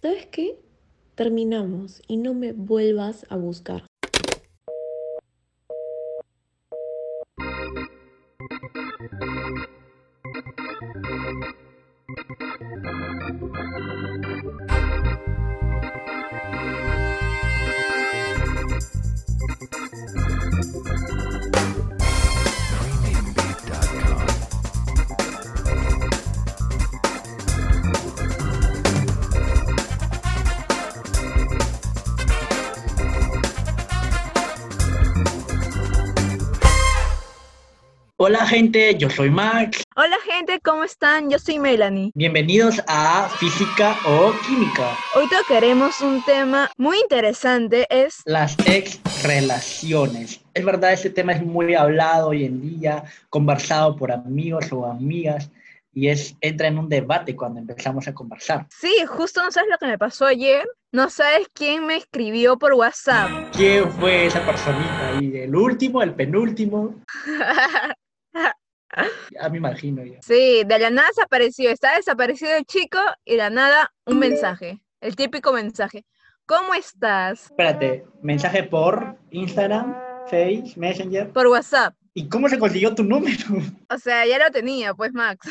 ¿Sabes 0.00 0.26
qué? 0.30 0.60
Terminamos 1.16 2.00
y 2.06 2.16
no 2.16 2.32
me 2.32 2.52
vuelvas 2.52 3.26
a 3.28 3.34
buscar. 3.34 3.84
Hola 38.24 38.46
gente, 38.46 38.96
yo 38.96 39.10
soy 39.10 39.30
Max. 39.30 39.82
Hola 39.96 40.16
gente, 40.24 40.60
¿cómo 40.60 40.84
están? 40.84 41.28
Yo 41.28 41.40
soy 41.40 41.58
Melanie. 41.58 42.12
Bienvenidos 42.14 42.80
a 42.86 43.28
Física 43.28 43.96
o 44.06 44.32
Química. 44.46 44.96
Hoy 45.16 45.24
tocaremos 45.28 46.00
un 46.00 46.24
tema 46.24 46.70
muy 46.76 47.00
interesante, 47.00 47.84
es 47.90 48.22
las 48.24 48.56
ex 48.64 49.00
relaciones. 49.24 50.40
Es 50.54 50.64
verdad, 50.64 50.92
este 50.92 51.10
tema 51.10 51.32
es 51.32 51.42
muy 51.42 51.74
hablado 51.74 52.28
hoy 52.28 52.44
en 52.44 52.60
día, 52.60 53.02
conversado 53.28 53.96
por 53.96 54.12
amigos 54.12 54.72
o 54.72 54.86
amigas 54.86 55.50
y 55.92 56.06
es 56.06 56.36
entra 56.40 56.68
en 56.68 56.78
un 56.78 56.88
debate 56.88 57.34
cuando 57.34 57.58
empezamos 57.58 58.06
a 58.06 58.14
conversar. 58.14 58.68
Sí, 58.70 59.04
justo 59.04 59.42
no 59.42 59.50
sabes 59.50 59.68
lo 59.68 59.78
que 59.78 59.86
me 59.86 59.98
pasó 59.98 60.26
ayer. 60.26 60.64
No 60.92 61.10
sabes 61.10 61.48
quién 61.54 61.86
me 61.86 61.96
escribió 61.96 62.56
por 62.56 62.74
WhatsApp. 62.74 63.30
¿Quién 63.56 63.90
fue 63.90 64.26
esa 64.26 64.46
personita 64.46 65.08
ahí? 65.08 65.38
¿El 65.38 65.56
último, 65.56 66.02
el 66.04 66.14
penúltimo? 66.14 67.02
Ya 69.30 69.48
me 69.48 69.58
imagino 69.58 70.04
ya. 70.04 70.20
Sí, 70.22 70.62
de 70.66 70.78
la 70.78 70.90
nada 70.90 71.08
desapareció. 71.08 71.70
Está 71.70 71.96
desaparecido 71.96 72.52
el 72.54 72.64
chico 72.64 72.98
y 73.24 73.32
de 73.32 73.38
la 73.38 73.50
nada 73.50 73.92
un 74.06 74.18
mensaje. 74.18 74.80
El 75.00 75.16
típico 75.16 75.52
mensaje. 75.52 76.04
¿Cómo 76.46 76.74
estás? 76.74 77.44
Espérate, 77.44 78.04
mensaje 78.20 78.64
por 78.64 79.16
Instagram, 79.30 79.96
Face, 80.26 80.74
Messenger. 80.76 81.32
Por 81.32 81.46
WhatsApp. 81.46 81.94
¿Y 82.14 82.28
cómo 82.28 82.48
se 82.48 82.58
consiguió 82.58 82.94
tu 82.94 83.04
número? 83.04 83.36
O 83.88 83.98
sea, 83.98 84.26
ya 84.26 84.38
lo 84.38 84.50
tenía, 84.50 84.94
pues 84.94 85.12
Max. 85.12 85.48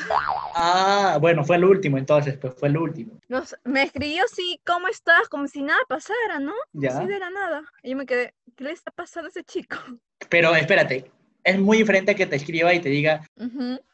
Ah, 0.55 1.17
bueno, 1.19 1.43
fue 1.43 1.55
el 1.55 1.63
último 1.65 1.97
entonces, 1.97 2.37
pues 2.37 2.53
fue 2.55 2.69
el 2.69 2.77
último. 2.77 3.19
Nos, 3.29 3.55
me 3.63 3.83
escribió 3.83 4.23
sí, 4.27 4.59
¿cómo 4.65 4.87
estás? 4.87 5.29
Como 5.29 5.47
si 5.47 5.61
nada 5.61 5.79
pasara, 5.87 6.39
¿no? 6.39 6.53
Ya. 6.73 6.89
Así 6.89 7.07
de 7.07 7.19
la 7.19 7.29
nada. 7.29 7.61
Y 7.83 7.91
yo 7.91 7.97
me 7.97 8.05
quedé, 8.05 8.33
¿qué 8.55 8.63
le 8.63 8.71
está 8.71 8.91
pasando 8.91 9.27
a 9.27 9.29
ese 9.29 9.43
chico? 9.43 9.77
Pero 10.29 10.55
espérate, 10.55 11.11
es 11.43 11.59
muy 11.59 11.77
diferente 11.77 12.15
que 12.15 12.25
te 12.25 12.35
escriba 12.35 12.73
y 12.73 12.79
te 12.79 12.89
diga, 12.89 13.27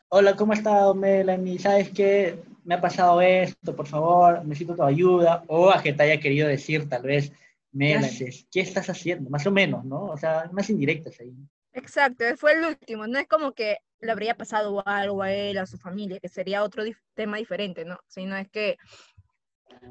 hola, 0.09 0.35
¿cómo 0.35 0.53
estás, 0.53 0.95
Melanie? 0.95 1.59
¿Sabes 1.59 1.89
qué? 1.89 2.39
Me 2.63 2.75
ha 2.75 2.81
pasado 2.81 3.21
esto, 3.21 3.75
por 3.75 3.87
favor, 3.87 4.43
necesito 4.45 4.75
tu 4.75 4.83
ayuda. 4.83 5.43
O 5.47 5.69
a 5.69 5.81
que 5.81 5.93
te 5.93 6.03
haya 6.03 6.19
querido 6.19 6.47
decir, 6.47 6.87
tal 6.89 7.03
vez, 7.03 7.31
Melanie, 7.71 8.45
¿qué 8.51 8.59
estás 8.61 8.89
haciendo? 8.89 9.29
Más 9.29 9.45
o 9.47 9.51
menos, 9.51 9.85
¿no? 9.85 10.05
O 10.05 10.17
sea, 10.17 10.49
más 10.51 10.69
indirectas 10.69 11.19
ahí. 11.19 11.33
Exacto, 11.73 12.25
fue 12.37 12.53
el 12.53 12.65
último. 12.65 13.07
No 13.07 13.19
es 13.19 13.27
como 13.27 13.53
que 13.53 13.77
le 13.99 14.11
habría 14.11 14.35
pasado 14.35 14.83
algo 14.85 15.21
a 15.23 15.31
él, 15.31 15.57
a 15.57 15.65
su 15.65 15.77
familia, 15.77 16.19
que 16.19 16.29
sería 16.29 16.63
otro 16.63 16.83
dif- 16.83 17.01
tema 17.13 17.37
diferente, 17.37 17.85
¿no? 17.85 17.99
Sino 18.07 18.35
es 18.35 18.47
que 18.49 18.77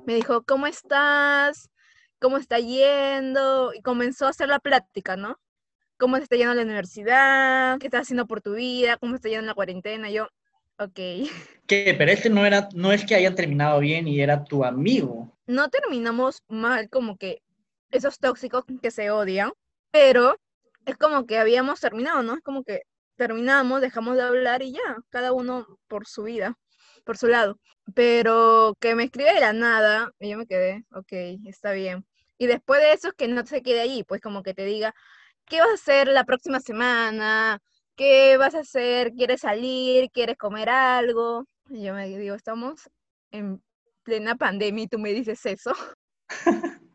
me 0.04 0.14
dijo, 0.14 0.42
¿cómo 0.44 0.66
estás? 0.66 1.70
¿Cómo 2.18 2.38
está 2.38 2.58
yendo? 2.58 3.72
Y 3.74 3.82
comenzó 3.82 4.26
a 4.26 4.30
hacer 4.30 4.48
la 4.48 4.58
plática, 4.58 5.16
¿no? 5.16 5.38
¿Cómo 5.98 6.18
te 6.18 6.24
está 6.24 6.36
yendo 6.36 6.52
la 6.52 6.62
universidad? 6.62 7.78
¿Qué 7.78 7.86
estás 7.86 8.02
haciendo 8.02 8.26
por 8.26 8.42
tu 8.42 8.54
vida? 8.54 8.98
¿Cómo 8.98 9.14
está 9.14 9.30
yendo 9.30 9.46
la 9.46 9.54
cuarentena? 9.54 10.10
Yo, 10.10 10.28
ok. 10.78 10.94
¿Qué? 11.66 11.94
Pero 11.96 12.10
este 12.10 12.28
no 12.28 12.44
era, 12.44 12.68
no 12.74 12.92
es 12.92 13.06
que 13.06 13.14
hayan 13.14 13.34
terminado 13.34 13.80
bien 13.80 14.06
y 14.06 14.20
era 14.20 14.44
tu 14.44 14.64
amigo. 14.64 15.32
No 15.46 15.70
terminamos 15.70 16.42
mal 16.48 16.90
como 16.90 17.16
que 17.16 17.40
esos 17.90 18.18
tóxicos 18.18 18.64
que 18.82 18.90
se 18.90 19.10
odian, 19.10 19.52
pero 19.90 20.36
es 20.84 20.96
como 20.98 21.26
que 21.26 21.38
habíamos 21.38 21.80
terminado, 21.80 22.22
¿no? 22.22 22.34
Es 22.34 22.42
como 22.42 22.62
que 22.62 22.82
terminamos, 23.16 23.80
dejamos 23.80 24.16
de 24.16 24.22
hablar 24.22 24.62
y 24.62 24.72
ya, 24.72 24.96
cada 25.08 25.32
uno 25.32 25.66
por 25.88 26.06
su 26.06 26.24
vida, 26.24 26.58
por 27.04 27.16
su 27.16 27.26
lado. 27.26 27.58
Pero 27.94 28.74
que 28.80 28.94
me 28.94 29.04
escribe 29.04 29.32
de 29.32 29.40
la 29.40 29.54
nada, 29.54 30.10
y 30.20 30.28
yo 30.28 30.36
me 30.36 30.46
quedé, 30.46 30.84
ok, 30.92 31.40
está 31.46 31.72
bien. 31.72 32.04
Y 32.36 32.46
después 32.48 32.82
de 32.82 32.92
eso, 32.92 33.12
que 33.12 33.28
no 33.28 33.46
se 33.46 33.62
quede 33.62 33.80
ahí, 33.80 34.04
pues 34.04 34.20
como 34.20 34.42
que 34.42 34.52
te 34.52 34.66
diga, 34.66 34.94
¿qué 35.46 35.60
vas 35.60 35.70
a 35.70 35.74
hacer 35.74 36.08
la 36.08 36.24
próxima 36.24 36.60
semana? 36.60 37.60
¿Qué 37.96 38.36
vas 38.36 38.54
a 38.54 38.60
hacer? 38.60 39.12
¿Quieres 39.12 39.40
salir? 39.40 40.10
¿Quieres 40.10 40.36
comer 40.36 40.68
algo? 40.68 41.46
Y 41.70 41.84
yo 41.84 41.94
me 41.94 42.06
digo, 42.08 42.34
estamos 42.34 42.90
en 43.30 43.62
plena 44.02 44.36
pandemia 44.36 44.84
y 44.84 44.88
tú 44.88 44.98
me 44.98 45.12
dices 45.12 45.44
eso. 45.46 45.72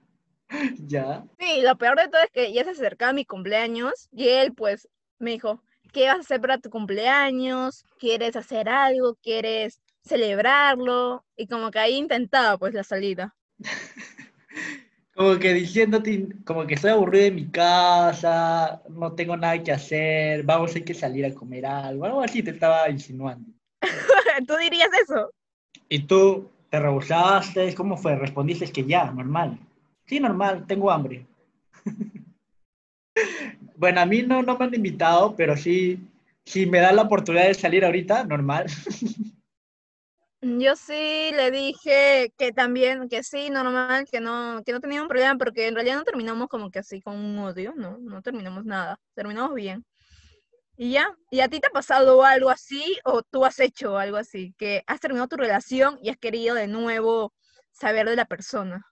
ya. 0.87 1.25
Sí, 1.39 1.61
lo 1.61 1.77
peor 1.77 1.97
de 1.97 2.07
todo 2.07 2.21
es 2.21 2.31
que 2.31 2.53
ya 2.53 2.63
se 2.63 2.71
acercaba 2.71 3.13
mi 3.13 3.25
cumpleaños 3.25 4.09
y 4.11 4.27
él 4.29 4.53
pues 4.53 4.87
me 5.19 5.31
dijo, 5.31 5.63
¿qué 5.91 6.07
vas 6.07 6.17
a 6.17 6.21
hacer 6.21 6.41
para 6.41 6.57
tu 6.57 6.69
cumpleaños? 6.69 7.83
¿Quieres 7.99 8.35
hacer 8.35 8.69
algo? 8.69 9.15
¿Quieres 9.15 9.81
celebrarlo? 10.03 11.25
Y 11.35 11.47
como 11.47 11.71
que 11.71 11.79
ahí 11.79 11.95
intentaba 11.95 12.57
pues 12.57 12.73
la 12.73 12.83
salida. 12.83 13.35
Como 15.13 15.37
que 15.39 15.53
diciéndote, 15.53 16.27
como 16.45 16.65
que 16.65 16.75
estoy 16.75 16.91
aburrido 16.91 17.25
en 17.25 17.35
mi 17.35 17.49
casa, 17.49 18.81
no 18.89 19.13
tengo 19.13 19.35
nada 19.35 19.61
que 19.61 19.71
hacer, 19.71 20.43
vamos, 20.43 20.73
hay 20.75 20.83
que 20.83 20.93
salir 20.93 21.25
a 21.25 21.33
comer 21.33 21.65
algo, 21.65 22.05
algo 22.05 22.21
así 22.21 22.41
te 22.41 22.51
estaba 22.51 22.89
insinuando. 22.89 23.51
¿Tú 24.47 24.55
dirías 24.55 24.89
eso? 25.03 25.31
Y 25.89 26.03
tú 26.03 26.49
te 26.69 26.79
rehusaste, 26.79 27.75
¿cómo 27.75 27.97
fue? 27.97 28.15
Respondiste 28.15 28.71
que 28.71 28.85
ya, 28.85 29.11
normal. 29.11 29.59
Sí, 30.05 30.19
normal, 30.19 30.65
tengo 30.65 30.89
hambre. 30.89 31.25
bueno, 33.75 34.01
a 34.01 34.05
mí 34.05 34.23
no, 34.23 34.41
no 34.41 34.57
me 34.57 34.65
han 34.65 34.75
invitado, 34.75 35.35
pero 35.35 35.57
sí, 35.57 35.99
si 36.45 36.65
me 36.65 36.79
dan 36.79 36.95
la 36.95 37.03
oportunidad 37.03 37.47
de 37.47 37.53
salir 37.53 37.83
ahorita, 37.83 38.23
normal. 38.23 38.67
Yo 40.43 40.75
sí 40.75 41.31
le 41.35 41.51
dije 41.51 42.33
que 42.35 42.51
también, 42.51 43.07
que 43.09 43.21
sí, 43.21 43.51
normal, 43.51 44.05
que 44.11 44.19
no, 44.19 44.63
que 44.65 44.71
no 44.71 44.79
tenía 44.79 45.03
un 45.03 45.07
problema, 45.07 45.37
porque 45.37 45.67
en 45.67 45.75
realidad 45.75 45.97
no 45.97 46.03
terminamos 46.03 46.47
como 46.47 46.71
que 46.71 46.79
así 46.79 46.99
con 46.99 47.15
un 47.15 47.37
odio, 47.37 47.73
no, 47.75 47.99
no 47.99 48.23
terminamos 48.23 48.65
nada, 48.65 48.99
terminamos 49.13 49.53
bien. 49.53 49.85
Y 50.77 50.93
ya, 50.93 51.15
¿y 51.29 51.41
a 51.41 51.47
ti 51.47 51.59
te 51.59 51.67
ha 51.67 51.71
pasado 51.71 52.23
algo 52.23 52.49
así 52.49 52.97
o 53.03 53.21
tú 53.21 53.45
has 53.45 53.59
hecho 53.59 53.99
algo 53.99 54.17
así? 54.17 54.55
Que 54.57 54.83
has 54.87 54.99
terminado 54.99 55.27
tu 55.27 55.37
relación 55.37 55.99
y 56.01 56.09
has 56.09 56.17
querido 56.17 56.55
de 56.55 56.65
nuevo 56.65 57.33
saber 57.71 58.09
de 58.09 58.15
la 58.15 58.25
persona. 58.25 58.83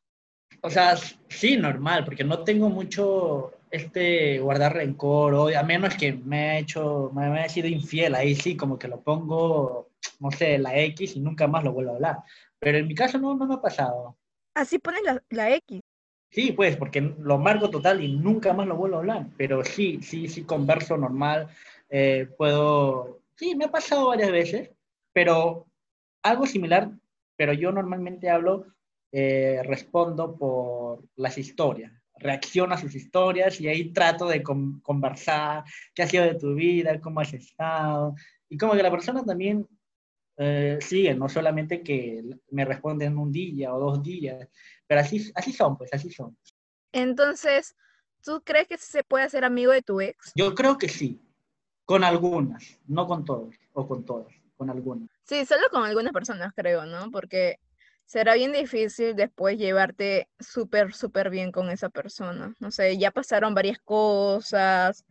O 0.62 0.70
sea, 0.70 0.96
sí, 1.30 1.58
normal, 1.58 2.06
porque 2.06 2.24
no 2.24 2.44
tengo 2.44 2.70
mucho 2.70 3.54
este 3.72 4.38
guardar 4.38 4.76
rencor, 4.76 5.34
o 5.34 5.48
a 5.48 5.64
menos 5.64 5.96
que 5.96 6.14
me 6.14 6.52
ha 6.52 6.60
hecho, 6.60 7.12
me 7.14 7.42
ha 7.42 7.50
sido 7.50 7.68
infiel, 7.68 8.14
ahí 8.14 8.36
sí, 8.36 8.56
como 8.56 8.78
que 8.78 8.88
lo 8.88 9.02
pongo, 9.02 9.89
no 10.20 10.32
sé, 10.32 10.58
la 10.58 10.78
X 10.78 11.16
y 11.16 11.20
nunca 11.20 11.48
más 11.48 11.64
lo 11.64 11.72
vuelvo 11.74 11.92
a 11.92 11.96
hablar. 11.96 12.18
Pero 12.60 12.78
en 12.78 12.88
mi 12.88 12.96
caso 12.96 13.18
no, 13.20 13.36
no 13.36 13.46
me 13.48 13.56
ha 13.56 13.62
pasado. 13.62 14.18
Así 14.56 14.80
pones 14.80 15.02
la, 15.04 15.22
la 15.30 15.56
X. 15.56 15.82
Sí, 16.32 16.52
pues, 16.52 16.78
porque 16.78 17.02
lo 17.02 17.38
marco 17.40 17.70
total 17.70 18.04
y 18.04 18.14
nunca 18.16 18.54
más 18.54 18.68
lo 18.68 18.76
vuelvo 18.76 18.98
a 18.98 19.00
hablar. 19.00 19.28
Pero 19.38 19.64
sí, 19.64 20.00
sí, 20.02 20.28
sí 20.28 20.44
converso 20.44 20.98
normal. 20.98 21.48
eh, 21.90 22.28
puedo, 22.38 23.22
sí, 23.36 23.56
me 23.56 23.66
ha 23.66 23.72
pasado 23.72 24.08
varias 24.10 24.32
veces, 24.32 24.70
pero 25.12 25.66
algo 26.24 26.46
similar, 26.46 26.92
pero 27.36 27.54
yo 27.54 27.72
normalmente 27.72 28.30
hablo, 28.30 28.68
eh, 29.12 29.62
respondo 29.64 30.38
por 30.38 31.04
las 31.16 31.38
historias. 31.40 31.92
Reacciono 32.16 32.76
a 32.76 32.78
sus 32.78 32.94
historias 32.96 33.60
y 33.62 33.68
ahí 33.68 33.92
trato 33.94 34.28
de 34.28 34.44
con- 34.44 34.82
conversar 34.82 35.64
qué 35.96 36.04
ha 36.04 36.08
sido 36.08 36.26
de 36.26 36.36
tu 36.36 36.54
vida, 36.54 37.00
cómo 37.02 37.22
has 37.22 37.34
estado. 37.34 38.14
Y 38.50 38.58
como 38.58 38.74
que 38.74 38.84
la 38.84 38.92
persona 38.92 39.24
también 39.24 39.66
eh, 40.42 40.80
sigue, 40.80 41.14
no 41.16 41.28
solamente 41.28 41.84
que 41.84 42.24
me 42.52 42.64
responden 42.64 43.18
un 43.18 43.30
día 43.30 43.74
o 43.74 43.80
dos 43.80 44.02
días, 44.02 44.48
pero 44.88 45.02
así, 45.02 45.30
así 45.36 45.52
son, 45.52 45.78
pues 45.78 45.94
así 45.94 46.10
son. 46.10 46.38
Entonces, 46.94 47.76
¿tú 48.24 48.42
crees 48.46 48.68
que 48.70 48.78
se 48.78 49.04
puede 49.04 49.26
hacer 49.26 49.44
amigo 49.44 49.74
de 49.74 49.82
tu 49.82 50.00
ex? 50.00 50.32
Yo 50.36 50.56
creo 50.56 50.78
que 50.78 50.88
sí, 50.88 51.22
con 51.84 52.06
algunas, 52.06 52.80
no 52.88 53.06
con 53.06 53.26
todos, 53.26 53.54
o 53.74 53.86
con 53.86 54.06
todas, 54.06 54.34
con 54.56 54.70
algunas. 54.70 55.10
Sí, 55.24 55.46
solo 55.46 55.68
con 55.72 55.84
algunas 55.84 56.14
personas 56.14 56.54
creo, 56.56 56.86
¿no? 56.86 57.12
Porque 57.12 57.60
será 58.06 58.36
bien 58.36 58.54
difícil 58.54 59.18
después 59.18 59.58
llevarte 59.58 60.30
súper, 60.40 60.94
súper 60.94 61.30
bien 61.30 61.52
con 61.52 61.70
esa 61.70 61.90
persona. 61.90 62.56
No 62.60 62.72
sé, 62.72 62.98
ya 62.98 63.12
pasaron 63.12 63.54
varias 63.54 63.80
cosas, 63.80 65.04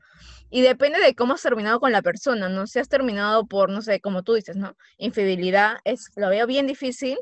Y 0.50 0.62
depende 0.62 0.98
de 1.00 1.14
cómo 1.14 1.34
has 1.34 1.42
terminado 1.42 1.80
con 1.80 1.92
la 1.92 2.02
persona, 2.02 2.48
¿no? 2.48 2.66
Si 2.66 2.78
has 2.78 2.88
terminado 2.88 3.46
por, 3.46 3.70
no 3.70 3.82
sé, 3.82 4.00
como 4.00 4.22
tú 4.22 4.34
dices, 4.34 4.56
¿no? 4.56 4.76
Infidelidad, 4.96 5.76
es, 5.84 6.10
lo 6.16 6.28
veo 6.28 6.46
bien 6.46 6.66
difícil 6.66 7.18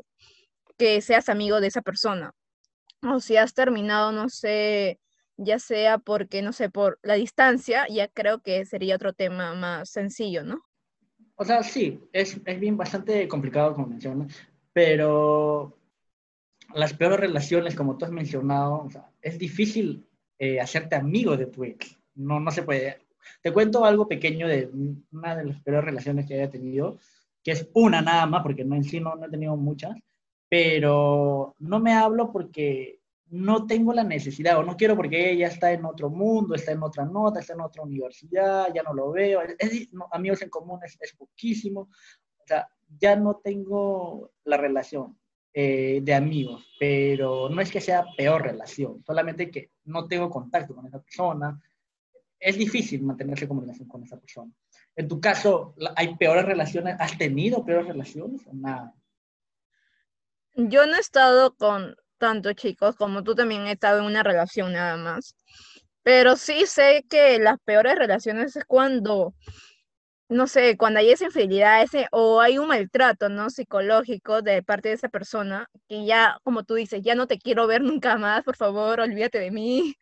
que 0.77 1.01
seas 1.01 1.29
amigo 1.29 1.59
de 1.59 1.67
esa 1.67 1.81
persona. 1.81 2.31
O 3.01 3.19
si 3.19 3.37
has 3.37 3.53
terminado, 3.53 4.11
no 4.11 4.29
sé, 4.29 4.99
ya 5.37 5.59
sea 5.59 5.97
porque, 5.97 6.41
no 6.41 6.53
sé, 6.53 6.69
por 6.69 6.99
la 7.03 7.13
distancia, 7.13 7.85
ya 7.89 8.07
creo 8.07 8.41
que 8.41 8.65
sería 8.65 8.95
otro 8.95 9.13
tema 9.13 9.53
más 9.55 9.89
sencillo, 9.89 10.43
¿no? 10.43 10.61
O 11.35 11.45
sea, 11.45 11.61
sí, 11.63 11.99
es, 12.13 12.39
es 12.45 12.59
bien 12.59 12.77
bastante 12.77 13.27
complicado, 13.27 13.75
como 13.75 13.87
mencionas, 13.87 14.33
pero 14.73 15.77
las 16.73 16.93
peores 16.93 17.19
relaciones, 17.19 17.75
como 17.75 17.97
tú 17.97 18.05
has 18.05 18.11
mencionado, 18.11 18.87
es 19.21 19.37
difícil 19.37 20.07
eh, 20.39 20.59
hacerte 20.59 20.95
amigo 20.95 21.37
de 21.37 21.45
tu 21.45 21.63
ex. 21.63 21.97
No, 22.17 22.39
no 22.39 22.51
se 22.51 22.63
puede. 22.63 22.97
Te 23.41 23.51
cuento 23.53 23.85
algo 23.85 24.07
pequeño 24.07 24.47
de 24.47 24.69
una 25.11 25.35
de 25.35 25.45
las 25.45 25.61
peores 25.61 25.85
relaciones 25.85 26.25
que 26.25 26.35
haya 26.35 26.49
tenido, 26.49 26.97
que 27.43 27.51
es 27.51 27.69
una 27.73 28.01
nada 28.01 28.25
más, 28.25 28.43
porque 28.43 28.65
no 28.65 28.75
en 28.75 28.83
sí 28.83 28.99
no, 28.99 29.15
no 29.15 29.25
he 29.25 29.29
tenido 29.29 29.55
muchas, 29.55 29.95
pero 30.49 31.55
no 31.59 31.79
me 31.79 31.93
hablo 31.93 32.31
porque 32.31 32.99
no 33.29 33.65
tengo 33.65 33.93
la 33.93 34.03
necesidad 34.03 34.57
o 34.57 34.63
no 34.63 34.77
quiero 34.77 34.95
porque 34.95 35.31
ella 35.31 35.47
está 35.47 35.71
en 35.71 35.85
otro 35.85 36.09
mundo, 36.09 36.55
está 36.55 36.71
en 36.71 36.83
otra 36.83 37.05
nota, 37.05 37.39
está 37.39 37.53
en 37.53 37.61
otra 37.61 37.83
universidad, 37.83 38.73
ya 38.73 38.83
no 38.83 38.93
lo 38.93 39.11
veo, 39.11 39.41
amigos 40.11 40.41
en 40.41 40.49
común 40.49 40.79
es, 40.83 41.13
poquísimo, 41.17 41.81
o 41.81 42.47
sea, 42.47 42.69
ya 42.99 43.15
no 43.15 43.35
tengo 43.43 44.31
la 44.45 44.57
relación 44.57 45.17
eh, 45.53 45.99
de 46.03 46.13
amigos, 46.13 46.65
pero 46.79 47.49
no 47.49 47.61
es 47.61 47.69
que 47.69 47.81
sea 47.81 48.05
peor 48.15 48.43
relación, 48.43 49.03
solamente 49.05 49.51
que 49.51 49.71
no 49.85 50.07
tengo 50.07 50.29
contacto 50.29 50.73
con 50.73 50.85
esa 50.85 51.01
persona, 51.01 51.59
es 52.39 52.57
difícil 52.57 53.03
mantenerse 53.03 53.47
comunicación 53.47 53.87
con 53.87 54.03
esa 54.03 54.19
persona. 54.19 54.51
En 54.95 55.07
tu 55.07 55.19
caso, 55.19 55.75
¿hay 55.95 56.15
peores 56.17 56.45
relaciones? 56.45 56.95
¿Has 56.99 57.17
tenido 57.17 57.63
peores 57.63 57.87
relaciones 57.87 58.41
o 58.47 58.53
nada? 58.53 58.93
Yo 60.53 60.85
no 60.87 60.95
he 60.95 60.99
estado 60.99 61.55
con 61.55 61.95
tanto 62.17 62.53
chicos 62.53 62.95
como 62.95 63.23
tú 63.23 63.35
también 63.35 63.67
he 63.67 63.73
estado 63.73 63.99
en 63.99 64.05
una 64.05 64.23
relación 64.23 64.73
nada 64.73 64.97
más. 64.97 65.35
Pero 66.03 66.35
sí 66.35 66.65
sé 66.65 67.05
que 67.09 67.37
las 67.37 67.59
peores 67.59 67.95
relaciones 67.95 68.55
es 68.55 68.63
cuando, 68.65 69.35
no 70.29 70.47
sé, 70.47 70.77
cuando 70.77 70.99
hay 70.99 71.11
esa 71.11 71.25
infidelidad 71.25 71.83
ese, 71.83 72.07
o 72.11 72.39
hay 72.39 72.57
un 72.57 72.69
maltrato, 72.69 73.29
¿no? 73.29 73.49
Psicológico 73.49 74.41
de 74.41 74.63
parte 74.63 74.89
de 74.89 74.95
esa 74.95 75.09
persona, 75.09 75.67
que 75.87 76.05
ya, 76.05 76.39
como 76.43 76.63
tú 76.63 76.75
dices, 76.75 77.01
ya 77.03 77.13
no 77.13 77.27
te 77.27 77.37
quiero 77.37 77.67
ver 77.67 77.81
nunca 77.81 78.17
más, 78.17 78.43
por 78.43 78.55
favor, 78.55 78.99
olvídate 79.01 79.39
de 79.39 79.51
mí. 79.51 79.95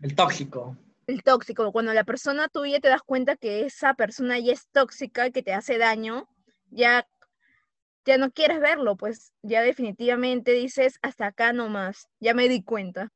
El 0.00 0.14
tóxico. 0.14 0.76
El 1.10 1.24
tóxico, 1.24 1.72
cuando 1.72 1.92
la 1.92 2.04
persona 2.04 2.46
tuya 2.46 2.78
te 2.78 2.86
das 2.86 3.02
cuenta 3.02 3.34
que 3.34 3.66
esa 3.66 3.94
persona 3.94 4.38
ya 4.38 4.52
es 4.52 4.68
tóxica 4.70 5.30
que 5.30 5.42
te 5.42 5.52
hace 5.52 5.76
daño, 5.76 6.28
ya 6.70 7.04
ya 8.06 8.16
no 8.16 8.30
quieres 8.30 8.60
verlo, 8.60 8.96
pues 8.96 9.32
ya 9.42 9.60
definitivamente 9.60 10.52
dices, 10.52 11.00
hasta 11.02 11.26
acá 11.26 11.52
nomás, 11.52 12.08
ya 12.20 12.32
me 12.32 12.48
di 12.48 12.62
cuenta. 12.62 13.08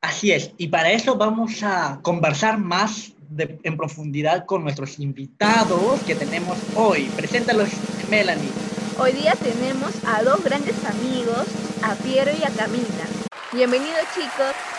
Así 0.00 0.32
es, 0.32 0.52
y 0.56 0.68
para 0.68 0.92
eso 0.92 1.16
vamos 1.16 1.62
a 1.62 2.00
conversar 2.00 2.56
más 2.56 3.12
en 3.36 3.76
profundidad 3.76 4.46
con 4.46 4.62
nuestros 4.62 4.98
invitados 4.98 6.00
que 6.04 6.14
tenemos 6.14 6.56
hoy. 6.74 7.04
Preséntalos, 7.16 7.68
Melanie. 8.08 8.50
Hoy 8.98 9.12
día 9.12 9.34
tenemos 9.34 9.92
a 10.06 10.22
dos 10.22 10.42
grandes 10.42 10.82
amigos, 10.86 11.46
a 11.82 11.94
Piero 11.96 12.30
y 12.32 12.44
a 12.44 12.50
Camila. 12.50 13.04
Bienvenidos 13.52 14.04
chicos. 14.14 14.73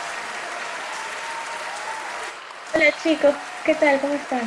Hola 2.76 2.92
chicos, 3.02 3.34
¿qué 3.66 3.74
tal? 3.76 4.02
¿Cómo 4.02 4.14
están? 4.16 4.42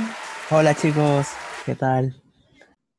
Hola 0.51 0.75
chicos, 0.75 1.29
¿qué 1.65 1.75
tal? 1.75 2.15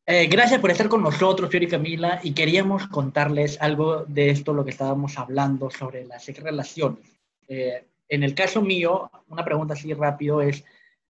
Eh, 0.08 0.26
gracias 0.26 0.60
por 0.60 0.72
estar 0.72 0.90
con 0.90 1.04
nosotros, 1.04 1.52
Fiori 1.52 1.68
y 1.68 1.70
Camila, 1.70 2.20
y 2.24 2.34
queríamos 2.34 2.88
contarles 2.88 3.62
algo 3.62 4.06
de 4.06 4.32
esto, 4.32 4.54
lo 4.54 4.66
que 4.66 4.72
estábamos 4.72 5.20
hablando 5.20 5.70
sobre 5.70 6.04
las 6.08 6.26
relaciones. 6.26 7.20
Eh, 7.48 7.86
en 8.08 8.24
el 8.24 8.34
caso 8.34 8.64
mío, 8.64 9.12
una 9.28 9.46
pregunta 9.46 9.76
así 9.76 9.94
rápido 9.94 10.42
es, 10.42 10.66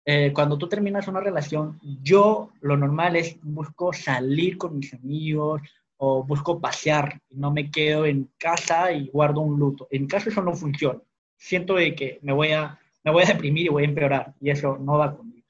eh, 0.04 0.34
cuando 0.34 0.58
tú 0.58 0.68
terminas 0.68 1.08
una 1.08 1.22
relación, 1.22 1.80
yo 2.04 2.52
lo 2.60 2.76
normal 2.76 3.16
es 3.16 3.38
busco 3.42 3.94
salir 3.94 4.58
con 4.58 4.78
mis 4.78 4.94
amigos 4.94 5.62
o 5.96 6.22
busco 6.26 6.60
pasear, 6.60 7.18
no 7.30 7.50
me 7.50 7.72
quedo 7.72 8.06
en 8.06 8.30
casa 8.38 8.92
y 8.92 9.08
guardo 9.08 9.40
un 9.40 9.58
luto. 9.58 9.88
En 9.90 10.06
caso 10.06 10.28
eso 10.28 10.42
no 10.42 10.54
funciona. 10.54 11.00
Siento 11.38 11.76
de 11.76 11.96
que 11.96 12.20
me 12.24 12.34
voy 12.34 12.52
a, 12.52 12.81
me 13.04 13.12
voy 13.12 13.24
a 13.24 13.28
deprimir 13.28 13.66
y 13.66 13.70
voy 13.70 13.84
a 13.84 13.88
empeorar, 13.88 14.34
y 14.40 14.50
eso 14.50 14.78
no 14.78 14.98
va 14.98 15.16
conmigo. 15.16 15.46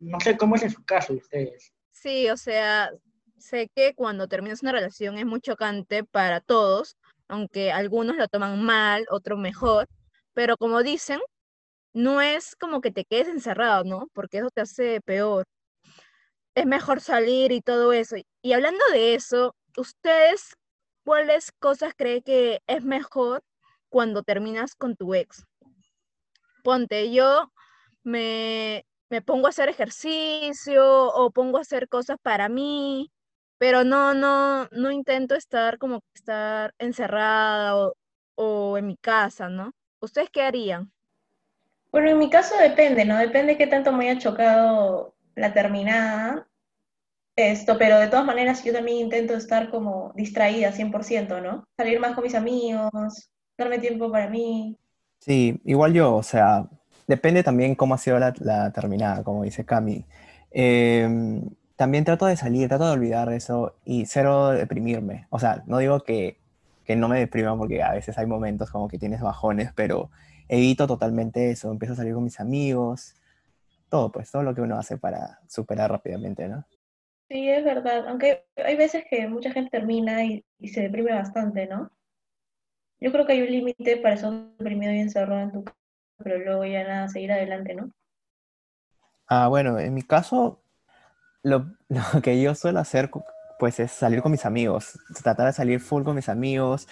No 0.00 0.18
sé 0.20 0.36
cómo 0.36 0.56
es 0.56 0.62
en 0.62 0.70
su 0.70 0.84
caso, 0.84 1.12
ustedes. 1.12 1.72
Sí, 1.92 2.28
o 2.30 2.36
sea, 2.36 2.90
sé 3.38 3.70
que 3.74 3.94
cuando 3.94 4.28
terminas 4.28 4.62
una 4.62 4.72
relación 4.72 5.18
es 5.18 5.26
muy 5.26 5.40
chocante 5.40 6.04
para 6.04 6.40
todos, 6.40 6.96
aunque 7.28 7.72
algunos 7.72 8.16
lo 8.16 8.28
toman 8.28 8.62
mal, 8.62 9.06
otros 9.10 9.38
mejor, 9.38 9.88
pero 10.32 10.56
como 10.56 10.82
dicen, 10.82 11.20
no 11.94 12.20
es 12.20 12.56
como 12.56 12.80
que 12.80 12.90
te 12.90 13.04
quedes 13.04 13.28
encerrado, 13.28 13.84
¿no? 13.84 14.08
Porque 14.12 14.38
eso 14.38 14.50
te 14.50 14.62
hace 14.62 15.00
peor. 15.02 15.44
Es 16.54 16.66
mejor 16.66 17.00
salir 17.00 17.52
y 17.52 17.60
todo 17.60 17.92
eso. 17.92 18.16
Y 18.42 18.52
hablando 18.52 18.84
de 18.92 19.14
eso, 19.14 19.54
¿ustedes 19.76 20.54
cuáles 21.04 21.52
cosas 21.52 21.94
creen 21.96 22.22
que 22.22 22.60
es 22.66 22.84
mejor 22.84 23.42
cuando 23.88 24.22
terminas 24.22 24.74
con 24.74 24.96
tu 24.96 25.14
ex? 25.14 25.44
Ponte, 26.62 27.12
yo 27.12 27.52
me, 28.04 28.86
me 29.10 29.22
pongo 29.22 29.46
a 29.46 29.50
hacer 29.50 29.68
ejercicio 29.68 30.84
o 31.14 31.30
pongo 31.32 31.58
a 31.58 31.62
hacer 31.62 31.88
cosas 31.88 32.18
para 32.22 32.48
mí, 32.48 33.12
pero 33.58 33.84
no, 33.84 34.14
no, 34.14 34.66
no 34.72 34.90
intento 34.92 35.34
estar 35.34 35.78
como 35.78 36.02
estar 36.14 36.74
encerrada 36.78 37.76
o, 37.76 37.94
o 38.36 38.78
en 38.78 38.86
mi 38.88 38.96
casa, 38.96 39.48
¿no? 39.48 39.72
¿Ustedes 40.00 40.30
qué 40.30 40.42
harían? 40.42 40.92
Bueno, 41.92 42.10
en 42.10 42.18
mi 42.18 42.30
caso 42.30 42.56
depende, 42.56 43.04
¿no? 43.04 43.18
Depende 43.18 43.56
qué 43.58 43.66
tanto 43.66 43.92
me 43.92 44.08
haya 44.10 44.20
chocado 44.20 45.14
la 45.34 45.52
terminada. 45.52 46.48
Esto, 47.36 47.78
pero 47.78 47.98
de 47.98 48.08
todas 48.08 48.26
maneras 48.26 48.64
yo 48.64 48.72
también 48.72 48.98
intento 48.98 49.34
estar 49.34 49.70
como 49.70 50.12
distraída 50.16 50.72
100%, 50.72 51.40
¿no? 51.40 51.64
Salir 51.76 52.00
más 52.00 52.14
con 52.14 52.24
mis 52.24 52.34
amigos, 52.34 53.30
darme 53.58 53.78
tiempo 53.78 54.10
para 54.12 54.28
mí. 54.28 54.78
Sí, 55.24 55.60
igual 55.64 55.92
yo, 55.92 56.16
o 56.16 56.24
sea, 56.24 56.66
depende 57.06 57.44
también 57.44 57.76
cómo 57.76 57.94
ha 57.94 57.98
sido 57.98 58.18
la, 58.18 58.72
terminada, 58.72 59.22
como 59.22 59.44
dice 59.44 59.64
Cami. 59.64 60.04
Em, 60.50 61.48
también 61.76 62.04
trato 62.04 62.26
de 62.26 62.36
salir, 62.36 62.66
trato 62.66 62.86
de 62.86 62.90
olvidar 62.90 63.32
eso 63.32 63.76
y 63.84 64.06
cero 64.06 64.48
deprimirme. 64.50 65.28
O 65.30 65.38
sea, 65.38 65.62
no 65.66 65.78
digo 65.78 66.00
que, 66.00 66.38
que 66.84 66.96
no 66.96 67.08
me 67.08 67.20
deprima 67.20 67.56
porque 67.56 67.84
a 67.84 67.92
veces 67.92 68.18
hay 68.18 68.26
momentos 68.26 68.72
como 68.72 68.88
que 68.88 68.98
tienes 68.98 69.20
bajones, 69.20 69.72
pero 69.76 70.10
evito 70.48 70.88
totalmente 70.88 71.52
eso. 71.52 71.70
Empiezo 71.70 71.92
a 71.94 71.96
salir 71.98 72.14
con 72.14 72.24
mis 72.24 72.40
amigos, 72.40 73.14
todo, 73.90 74.10
pues, 74.10 74.28
todo 74.32 74.42
lo 74.42 74.56
que 74.56 74.62
uno 74.62 74.76
hace 74.76 74.98
para 74.98 75.38
superar 75.48 75.92
rápidamente, 75.92 76.48
¿no? 76.48 76.64
Sí, 77.28 77.48
es 77.48 77.64
verdad. 77.64 78.08
Aunque 78.08 78.44
hay 78.56 78.76
veces 78.76 79.04
que 79.08 79.28
mucha 79.28 79.52
gente 79.52 79.70
termina 79.70 80.24
y 80.24 80.44
se 80.66 80.82
deprime 80.82 81.12
bastante, 81.12 81.68
¿no? 81.68 81.92
Yo 83.02 83.10
creo 83.10 83.26
que 83.26 83.32
hay 83.32 83.42
un 83.42 83.50
límite 83.50 83.96
para 83.96 84.14
eso 84.14 84.30
deprimido 84.58 84.92
y 84.92 85.00
encerrado 85.00 85.40
en 85.40 85.50
tu 85.50 85.64
pero 86.22 86.38
luego 86.38 86.64
ya 86.64 86.84
nada, 86.84 87.08
seguir 87.08 87.32
adelante, 87.32 87.74
¿no? 87.74 87.90
Ah, 89.26 89.48
bueno, 89.48 89.76
en 89.80 89.92
mi 89.92 90.02
caso, 90.02 90.62
lo, 91.42 91.66
que 92.22 92.40
yo 92.40 92.54
suelo 92.54 92.78
hacer, 92.78 93.10
pues, 93.58 93.80
es 93.80 93.90
salir 93.90 94.22
con 94.22 94.30
mis 94.30 94.46
amigos, 94.46 95.00
tratar 95.20 95.46
de 95.46 95.52
salir 95.52 95.80
full 95.80 96.04
con 96.04 96.14
mis 96.14 96.28
amigos, 96.28 96.86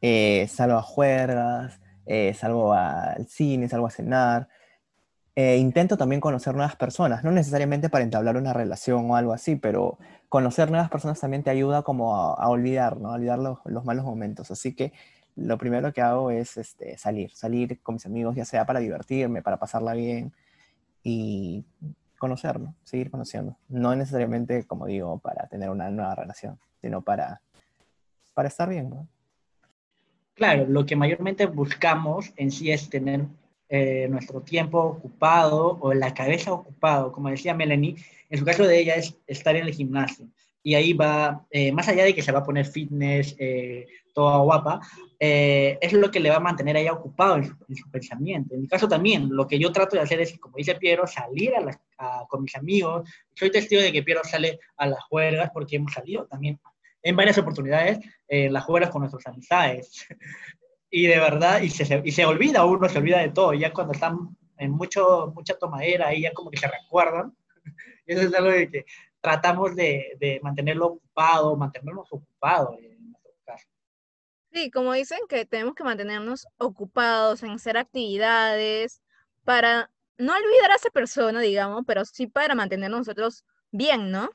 eh, 0.00 0.48
salgo 0.48 0.78
a 0.78 0.82
juergas, 0.82 1.78
eh, 2.06 2.32
salgo 2.32 2.72
al 2.72 3.26
cine, 3.26 3.68
salgo 3.68 3.86
a 3.86 3.90
cenar, 3.90 4.48
eh, 5.36 5.58
intento 5.58 5.96
también 5.96 6.20
conocer 6.20 6.54
nuevas 6.54 6.76
personas, 6.76 7.22
no 7.22 7.30
necesariamente 7.30 7.88
para 7.88 8.04
entablar 8.04 8.36
una 8.36 8.52
relación 8.52 9.10
o 9.10 9.16
algo 9.16 9.32
así, 9.32 9.56
pero 9.56 9.98
conocer 10.28 10.70
nuevas 10.70 10.90
personas 10.90 11.20
también 11.20 11.42
te 11.42 11.50
ayuda 11.50 11.82
como 11.82 12.16
a, 12.16 12.48
olvidar, 12.48 12.98
¿no? 12.98 13.10
A 13.10 13.14
olvidar 13.14 13.38
los, 13.38 13.84
malos 13.84 14.04
momentos. 14.04 14.50
Así 14.50 14.74
que 14.74 14.92
lo 15.40 15.58
primero 15.58 15.92
que 15.92 16.00
hago 16.02 16.30
es 16.30 16.56
este, 16.56 16.96
salir, 16.98 17.30
salir 17.32 17.80
con 17.80 17.94
mis 17.94 18.06
amigos, 18.06 18.36
ya 18.36 18.44
sea 18.44 18.66
para 18.66 18.80
divertirme, 18.80 19.42
para 19.42 19.58
pasarla 19.58 19.94
bien 19.94 20.32
y 21.02 21.64
conocerlo, 22.18 22.74
seguir 22.84 23.10
conociendo. 23.10 23.56
No 23.68 23.96
necesariamente, 23.96 24.64
como 24.64 24.86
digo, 24.86 25.18
para 25.18 25.48
tener 25.48 25.70
una 25.70 25.90
nueva 25.90 26.14
relación, 26.14 26.58
sino 26.80 27.00
para, 27.00 27.40
para 28.34 28.48
estar 28.48 28.68
bien. 28.68 29.08
Claro, 30.34 30.66
lo 30.68 30.84
que 30.84 30.96
mayormente 30.96 31.46
buscamos 31.46 32.32
en 32.36 32.50
sí 32.50 32.70
es 32.70 32.88
tener 32.90 33.24
eh, 33.68 34.08
nuestro 34.10 34.42
tiempo 34.42 34.78
ocupado 34.80 35.78
o 35.80 35.94
la 35.94 36.12
cabeza 36.12 36.52
ocupado. 36.52 37.12
Como 37.12 37.30
decía 37.30 37.54
Melanie, 37.54 37.96
en 38.28 38.38
su 38.38 38.44
caso 38.44 38.64
de 38.64 38.78
ella 38.78 38.94
es 38.94 39.16
estar 39.26 39.56
en 39.56 39.66
el 39.66 39.72
gimnasio. 39.72 40.26
y 40.62 40.74
ahí 40.74 40.92
va, 40.92 41.46
eh, 41.50 41.72
más 41.72 41.88
allá 41.88 42.04
de 42.04 42.14
que 42.14 42.20
se 42.20 42.32
va 42.32 42.40
a 42.40 42.44
poner 42.44 42.66
fitness, 42.66 43.34
eh, 43.38 43.86
toda 44.12 44.38
guapa, 44.38 44.80
eh, 45.22 45.78
es 45.82 45.92
lo 45.92 46.10
que 46.10 46.18
le 46.18 46.30
va 46.30 46.36
a 46.36 46.40
mantener 46.40 46.76
ahí 46.76 46.88
ocupado 46.88 47.36
en 47.36 47.44
su, 47.44 47.90
pensamiento. 47.90 48.54
En 48.54 48.62
mi 48.62 48.68
caso 48.68 48.88
también, 48.88 49.28
lo 49.30 49.46
que 49.46 49.58
yo 49.58 49.70
trato 49.70 49.96
de 49.96 50.02
hacer 50.02 50.18
es, 50.20 50.38
como 50.38 50.56
dice 50.56 50.74
Piero, 50.76 51.06
salir 51.06 51.52
a 51.98 52.24
con 52.26 52.42
mis 52.42 52.56
amigos. 52.56 53.06
Soy 53.34 53.50
testigo 53.50 53.82
de 53.82 53.92
que 53.92 54.02
Piero 54.02 54.24
sale 54.24 54.58
a 54.78 54.86
las 54.86 55.04
juergas 55.04 55.50
porque 55.52 55.76
hemos 55.76 55.92
salido 55.92 56.26
también 56.26 56.58
en 57.02 57.16
varias 57.16 57.36
oportunidades 57.36 57.98
en 58.28 58.52
las 58.52 58.64
juergas 58.64 58.90
con 58.90 59.02
nuestras 59.02 59.26
amistades. 59.26 60.06
y 60.90 61.06
de 61.06 61.18
verdad, 61.18 61.60
y 61.60 61.68
se, 61.68 62.00
y 62.02 62.12
se 62.12 62.24
olvida 62.24 62.64
uno, 62.64 62.88
se 62.88 62.98
olvida 62.98 63.18
de 63.18 63.28
todo. 63.28 63.52
Ya 63.52 63.74
cuando 63.74 63.92
están 63.92 64.36
en 64.56 64.70
mucho, 64.70 65.32
mucha 65.34 65.54
tomadera, 65.58 66.08
ahí 66.08 66.22
ya 66.22 66.32
como 66.32 66.50
que 66.50 66.56
se 66.56 66.66
recuerdan. 66.66 67.36
eso 68.06 68.22
es 68.22 68.34
algo 68.34 68.50
de 68.50 68.70
que 68.70 68.84
tratamos 69.20 69.76
de, 69.76 70.40
mantenerlo 70.42 70.86
ocupado, 70.86 71.56
mantenernos 71.56 72.08
ocupados 72.10 72.78
en 72.78 72.89
caso. 72.89 72.89
Sí, 74.52 74.70
como 74.70 74.92
dicen 74.94 75.20
que 75.28 75.44
tenemos 75.46 75.74
que 75.74 75.84
mantenernos 75.84 76.46
ocupados 76.58 77.42
en 77.42 77.50
hacer 77.50 77.76
actividades 77.76 79.00
para 79.44 79.90
no 80.18 80.34
olvidar 80.34 80.72
a 80.72 80.76
esa 80.76 80.90
persona, 80.90 81.40
digamos, 81.40 81.84
pero 81.86 82.04
sí 82.04 82.26
para 82.26 82.54
mantenernos 82.56 83.00
nosotros 83.00 83.44
bien, 83.70 84.10
¿no? 84.10 84.28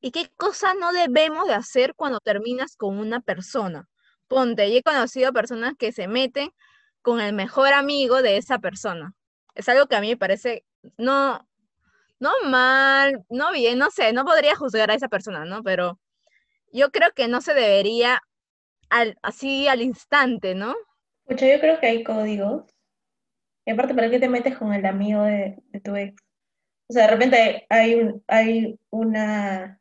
¿Y 0.00 0.10
qué 0.10 0.30
cosa 0.36 0.74
no 0.74 0.92
debemos 0.92 1.46
de 1.46 1.54
hacer 1.54 1.94
cuando 1.94 2.20
terminas 2.20 2.76
con 2.76 2.98
una 2.98 3.20
persona? 3.20 3.88
Ponte, 4.28 4.70
yo 4.70 4.78
he 4.78 4.82
conocido 4.82 5.32
personas 5.32 5.74
que 5.78 5.92
se 5.92 6.08
meten 6.08 6.50
con 7.00 7.20
el 7.20 7.32
mejor 7.34 7.72
amigo 7.72 8.20
de 8.20 8.36
esa 8.36 8.58
persona. 8.58 9.14
Es 9.54 9.68
algo 9.68 9.86
que 9.86 9.96
a 9.96 10.00
mí 10.00 10.08
me 10.08 10.16
parece 10.16 10.64
no, 10.98 11.48
no 12.20 12.32
mal, 12.46 13.24
no 13.30 13.52
bien, 13.52 13.78
no 13.78 13.90
sé, 13.90 14.12
no 14.12 14.24
podría 14.24 14.56
juzgar 14.56 14.90
a 14.90 14.94
esa 14.94 15.08
persona, 15.08 15.44
¿no? 15.44 15.62
Pero 15.62 16.00
yo 16.72 16.90
creo 16.90 17.12
que 17.14 17.28
no 17.28 17.40
se 17.40 17.54
debería 17.54 18.22
así 19.22 19.68
al 19.68 19.82
instante, 19.82 20.54
¿no? 20.54 20.74
Escucha, 21.26 21.48
yo 21.52 21.60
creo 21.60 21.80
que 21.80 21.86
hay 21.86 22.04
códigos. 22.04 22.64
Y 23.66 23.70
aparte, 23.70 23.94
¿para 23.94 24.10
qué 24.10 24.18
te 24.18 24.28
metes 24.28 24.56
con 24.58 24.72
el 24.72 24.84
amigo 24.84 25.22
de, 25.22 25.58
tu 25.82 25.96
ex? 25.96 26.22
O 26.88 26.92
sea, 26.92 27.04
de 27.04 27.10
repente 27.10 27.66
hay, 27.70 28.10
hay 28.26 28.78
una 28.90 29.80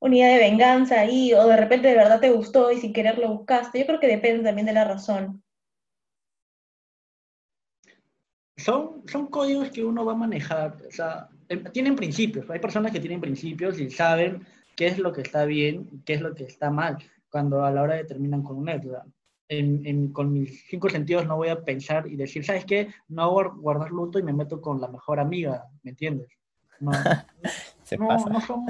unidad 0.00 0.28
de 0.28 0.38
venganza 0.38 1.00
ahí, 1.00 1.34
o 1.34 1.46
de 1.46 1.56
repente 1.56 1.88
de 1.88 1.96
verdad 1.96 2.20
te 2.20 2.30
gustó 2.30 2.70
y 2.70 2.78
sin 2.78 2.92
querer 2.92 3.18
lo 3.18 3.28
buscaste. 3.28 3.80
Yo 3.80 3.86
creo 3.86 4.00
que 4.00 4.06
depende 4.06 4.44
también 4.44 4.66
de 4.66 4.72
la 4.72 4.84
razón. 4.84 5.42
son, 8.56 9.02
son 9.08 9.26
códigos 9.26 9.70
que 9.70 9.84
uno 9.84 10.04
va 10.04 10.12
a 10.12 10.16
manejar, 10.16 10.76
o 10.86 10.90
sea, 10.90 11.28
tienen 11.72 11.96
principios, 11.96 12.48
hay 12.48 12.60
personas 12.60 12.92
que 12.92 13.00
tienen 13.00 13.20
principios 13.20 13.78
y 13.78 13.90
saben 13.90 14.46
qué 14.76 14.86
es 14.86 14.98
lo 14.98 15.12
que 15.12 15.22
está 15.22 15.44
bien 15.44 15.88
y 15.92 15.98
qué 16.04 16.14
es 16.14 16.20
lo 16.20 16.34
que 16.34 16.44
está 16.44 16.70
mal 16.70 16.98
cuando 17.34 17.64
a 17.64 17.70
la 17.72 17.82
hora 17.82 17.96
de 17.96 18.04
terminan 18.04 18.44
con 18.44 18.56
un 18.56 18.68
ex. 18.68 18.86
En, 19.48 20.12
con 20.12 20.32
mis 20.32 20.68
cinco 20.68 20.88
sentidos 20.88 21.26
no 21.26 21.34
voy 21.34 21.48
a 21.48 21.64
pensar 21.64 22.06
y 22.06 22.14
decir, 22.14 22.44
¿sabes 22.44 22.64
qué? 22.64 22.94
No 23.08 23.28
voy 23.32 23.44
a 23.44 23.48
guardar 23.48 23.90
luto 23.90 24.20
y 24.20 24.22
me 24.22 24.32
meto 24.32 24.60
con 24.60 24.80
la 24.80 24.86
mejor 24.86 25.18
amiga, 25.18 25.64
¿me 25.82 25.90
entiendes? 25.90 26.28
No, 26.78 26.92
no, 27.98 28.26
no 28.26 28.40
son 28.40 28.66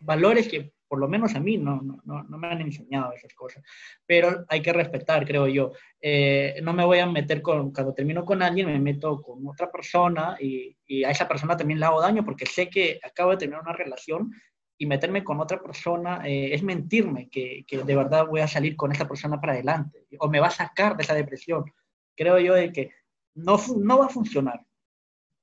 valores 0.00 0.48
que 0.48 0.72
por 0.88 0.98
lo 0.98 1.06
menos 1.06 1.36
a 1.36 1.40
mí 1.40 1.56
no, 1.56 1.80
no, 1.82 2.24
no, 2.24 2.36
me 2.36 2.48
han 2.48 2.62
enseñado 2.62 3.12
esas 3.12 3.32
cosas. 3.32 3.62
Pero 4.04 4.44
hay 4.48 4.60
que 4.60 4.72
respetar, 4.72 5.24
creo 5.24 5.46
yo. 5.46 5.70
Eh, 6.00 6.58
no 6.64 6.72
me 6.72 6.84
voy 6.84 6.98
a 6.98 7.06
meter 7.06 7.42
con, 7.42 7.72
cuando 7.72 7.94
termino 7.94 8.24
con 8.24 8.42
alguien, 8.42 8.66
me 8.66 8.80
meto 8.80 9.22
con 9.22 9.46
otra 9.46 9.70
persona 9.70 10.36
y, 10.40 10.76
y, 10.84 11.04
a 11.04 11.10
esa 11.10 11.28
persona 11.28 11.56
también 11.56 11.78
le 11.78 11.86
hago 11.86 12.00
daño 12.00 12.24
porque 12.24 12.44
sé 12.44 12.68
que 12.68 12.98
acabo 13.04 13.30
de 13.30 13.36
tener 13.36 13.56
una 13.60 13.72
relación 13.72 14.32
y 14.76 14.86
meterme 14.86 15.22
con 15.22 15.40
otra 15.40 15.60
persona 15.60 16.26
eh, 16.26 16.54
es 16.54 16.62
mentirme 16.62 17.28
que, 17.28 17.64
que, 17.66 17.82
de 17.82 17.96
verdad 17.96 18.26
voy 18.26 18.40
a 18.40 18.48
salir 18.48 18.76
con 18.76 18.92
esa 18.92 19.06
persona 19.06 19.40
para 19.40 19.52
adelante 19.52 20.06
o 20.18 20.28
me 20.28 20.40
va 20.40 20.48
a 20.48 20.50
sacar 20.50 20.96
de 20.96 21.02
esa 21.02 21.14
depresión. 21.14 21.64
Creo 22.16 22.38
yo 22.38 22.54
de 22.54 22.72
que 22.72 22.90
no, 23.34 23.58
no 23.76 23.98
va 23.98 24.06
a 24.06 24.10
funcionar. 24.10 24.64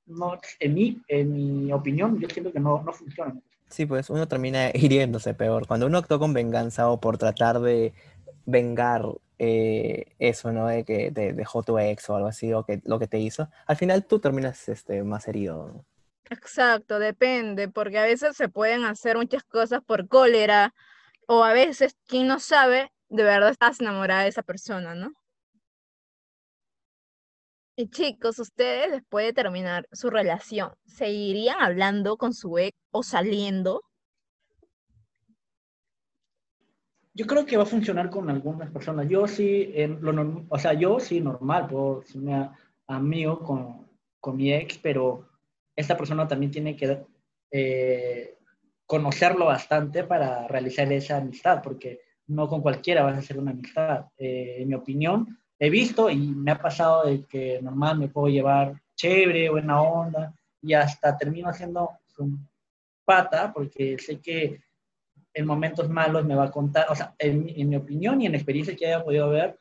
No, 0.06 0.38
en, 0.58 0.74
mi, 0.74 1.00
en 1.08 1.32
mi 1.64 1.72
opinión, 1.72 2.18
yo 2.18 2.28
siento 2.28 2.52
que 2.52 2.60
no, 2.60 2.82
no 2.82 2.92
funciona. 2.92 3.40
Sí, 3.68 3.86
pues 3.86 4.10
uno 4.10 4.28
termina 4.28 4.70
hiriéndose 4.74 5.34
peor. 5.34 5.66
Cuando 5.66 5.86
uno 5.86 5.98
actúa 5.98 6.18
con 6.18 6.32
venganza 6.32 6.90
o 6.90 7.00
por 7.00 7.18
tratar 7.18 7.60
de 7.60 7.94
vengar 8.44 9.04
eh, 9.38 10.14
eso, 10.18 10.52
¿no? 10.52 10.66
De 10.66 10.84
que 10.84 11.10
te 11.10 11.32
dejó 11.32 11.62
tu 11.62 11.78
ex 11.78 12.08
o 12.10 12.16
algo 12.16 12.28
así, 12.28 12.52
o 12.52 12.64
que 12.64 12.82
lo 12.84 12.98
que 12.98 13.06
te 13.06 13.18
hizo, 13.18 13.48
al 13.66 13.76
final 13.76 14.04
tú 14.04 14.18
terminas 14.18 14.68
este, 14.68 15.02
más 15.02 15.26
herido. 15.28 15.84
Exacto, 16.32 16.98
depende, 16.98 17.68
porque 17.68 17.98
a 17.98 18.04
veces 18.04 18.36
se 18.36 18.48
pueden 18.48 18.84
hacer 18.84 19.18
muchas 19.18 19.44
cosas 19.44 19.82
por 19.84 20.08
cólera, 20.08 20.74
o 21.26 21.44
a 21.44 21.52
veces, 21.52 21.94
quien 22.06 22.26
no 22.26 22.40
sabe, 22.40 22.90
de 23.10 23.22
verdad 23.22 23.50
estás 23.50 23.80
enamorada 23.80 24.22
de 24.22 24.28
esa 24.30 24.42
persona, 24.42 24.94
¿no? 24.94 25.12
Y 27.76 27.88
chicos, 27.88 28.38
ustedes 28.38 28.90
después 28.92 29.26
de 29.26 29.32
terminar 29.34 29.86
su 29.92 30.08
relación, 30.08 30.72
¿seguirían 30.86 31.60
hablando 31.60 32.16
con 32.16 32.32
su 32.32 32.58
ex 32.58 32.76
o 32.90 33.02
saliendo? 33.02 33.82
Yo 37.12 37.26
creo 37.26 37.44
que 37.44 37.58
va 37.58 37.64
a 37.64 37.66
funcionar 37.66 38.08
con 38.08 38.30
algunas 38.30 38.70
personas. 38.70 39.06
Yo 39.06 39.26
sí, 39.26 39.70
lo 40.00 40.46
o 40.48 40.58
sea, 40.58 40.72
yo 40.72 40.98
sí 40.98 41.20
normal, 41.20 41.66
puedo 41.68 42.02
me 42.14 42.48
amigo 42.86 43.40
con, 43.40 43.86
con 44.18 44.36
mi 44.36 44.52
ex, 44.52 44.78
pero 44.78 45.31
esta 45.74 45.96
persona 45.96 46.26
también 46.28 46.52
tiene 46.52 46.76
que 46.76 47.02
eh, 47.50 48.38
conocerlo 48.86 49.46
bastante 49.46 50.04
para 50.04 50.46
realizar 50.48 50.92
esa 50.92 51.18
amistad, 51.18 51.62
porque 51.62 52.00
no 52.26 52.48
con 52.48 52.60
cualquiera 52.60 53.02
vas 53.02 53.16
a 53.16 53.18
hacer 53.18 53.38
una 53.38 53.52
amistad. 53.52 54.06
Eh, 54.16 54.56
en 54.58 54.68
mi 54.68 54.74
opinión, 54.74 55.38
he 55.58 55.70
visto 55.70 56.10
y 56.10 56.16
me 56.16 56.52
ha 56.52 56.58
pasado 56.58 57.06
de 57.06 57.24
que 57.24 57.60
normal 57.62 57.98
me 57.98 58.08
puedo 58.08 58.28
llevar 58.28 58.80
chévere, 58.94 59.50
buena 59.50 59.80
onda, 59.80 60.34
y 60.60 60.74
hasta 60.74 61.16
termino 61.16 61.48
haciendo 61.48 61.90
un 62.18 62.48
pata, 63.04 63.52
porque 63.52 63.98
sé 63.98 64.20
que 64.20 64.60
en 65.34 65.46
momentos 65.46 65.88
malos 65.88 66.24
me 66.24 66.34
va 66.34 66.44
a 66.44 66.50
contar, 66.50 66.86
o 66.90 66.94
sea, 66.94 67.14
en, 67.18 67.68
mi 67.68 67.76
opinión 67.76 68.20
y 68.20 68.26
en 68.26 68.34
experiencia 68.34 68.76
que 68.76 68.86
haya 68.86 69.02
podido 69.02 69.30
ver, 69.30 69.58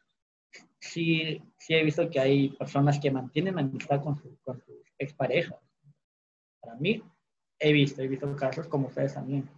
sí, 0.79 1.41
sí 1.57 1.73
he 1.73 1.83
visto 1.83 2.09
que 2.09 2.19
hay 2.19 2.49
personas 2.49 2.99
que 2.99 3.11
mantienen 3.11 3.57
amistad 3.57 4.01
con, 4.01 4.17
su, 4.17 4.37
con 4.43 4.59
sus 4.59 4.75
exparejas. 4.97 5.57
Para 6.61 6.75
mí, 6.75 7.03
he 7.59 7.73
visto, 7.73 8.01
he 8.01 8.07
visto 8.07 8.35
casos 8.35 8.67
como 8.67 8.87
ustedes 8.87 9.13
también. 9.13 9.49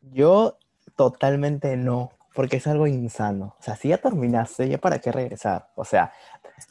Yo 0.00 0.58
totalmente 0.96 1.76
no 1.76 2.12
porque 2.34 2.58
es 2.58 2.66
algo 2.68 2.86
insano. 2.86 3.56
O 3.58 3.62
sea, 3.62 3.74
si 3.74 3.88
ya 3.88 3.98
terminaste, 3.98 4.68
¿ya 4.68 4.78
para 4.78 5.00
qué 5.00 5.10
regresar? 5.10 5.70
O 5.74 5.84
sea, 5.84 6.12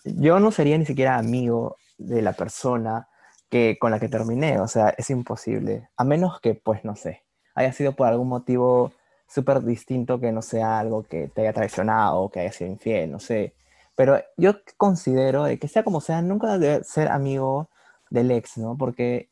yo 0.05 0.39
no 0.39 0.51
sería 0.51 0.77
ni 0.77 0.85
siquiera 0.85 1.17
amigo 1.17 1.75
de 1.97 2.21
la 2.21 2.31
persona 2.31 3.09
que, 3.49 3.77
con 3.77 3.91
la 3.91 3.99
que 3.99 4.07
terminé, 4.07 4.61
o 4.61 4.67
sea, 4.69 4.93
es 4.97 5.09
imposible. 5.09 5.89
A 5.97 6.05
menos 6.05 6.39
que, 6.39 6.53
pues, 6.55 6.85
no 6.85 6.95
sé, 6.95 7.23
haya 7.53 7.73
sido 7.73 7.93
por 7.97 8.07
algún 8.07 8.29
motivo 8.29 8.93
súper 9.27 9.61
distinto 9.61 10.21
que 10.21 10.31
no 10.31 10.41
sea 10.41 10.79
algo 10.79 11.03
que 11.03 11.27
te 11.27 11.41
haya 11.41 11.51
traicionado 11.51 12.21
o 12.21 12.29
que 12.31 12.39
haya 12.39 12.51
sido 12.53 12.71
infiel, 12.71 13.11
no 13.11 13.19
sé. 13.19 13.53
Pero 13.95 14.21
yo 14.37 14.59
considero 14.77 15.45
que 15.59 15.67
sea 15.67 15.83
como 15.83 16.01
sea, 16.01 16.21
nunca 16.21 16.57
debe 16.57 16.83
ser 16.85 17.09
amigo 17.09 17.69
del 18.09 18.31
ex, 18.31 18.57
¿no? 18.57 18.77
Porque 18.77 19.29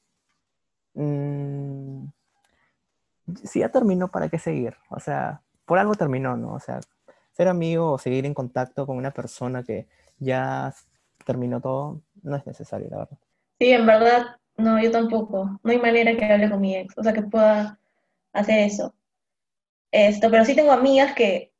mmm, 0.94 2.05
si 3.44 3.60
ya 3.60 3.70
terminó, 3.70 4.10
¿para 4.10 4.29
qué 4.29 4.39
seguir? 4.39 4.75
O 4.89 5.00
sea, 5.00 5.41
por 5.65 5.79
algo 5.79 5.96
terminó, 5.96 6.38
¿no? 6.38 6.53
O 6.53 6.60
sea, 6.60 6.79
ser 7.32 7.48
amigo 7.48 7.91
o 7.91 7.98
seguir 7.98 8.25
en 8.25 8.34
contacto 8.34 8.86
con 8.86 8.98
una 8.98 9.12
persona 9.12 9.63
que 9.63 9.88
ya 10.20 10.74
terminó 11.25 11.60
todo 11.60 12.01
no 12.24 12.36
es 12.36 12.46
necesario, 12.46 12.88
la 12.89 12.98
verdad. 13.00 13.17
Sí, 13.60 13.72
en 13.72 13.86
verdad, 13.86 14.25
no, 14.58 14.82
yo 14.82 14.91
tampoco. 14.91 15.60
No 15.63 15.72
hay 15.72 15.79
manera 15.79 16.15
que 16.15 16.25
hable 16.25 16.50
con 16.50 16.62
mi 16.62 16.75
ex, 16.75 16.98
o 16.98 17.03
sea, 17.03 17.13
que 17.13 17.24
pueda 17.24 17.79
hacer 18.34 18.60
eso. 18.60 18.94
Esto, 19.91 20.29
pero 20.29 20.46
sí 20.46 20.55
tengo 20.55 20.72
amigas 20.72 21.13
que 21.15 21.53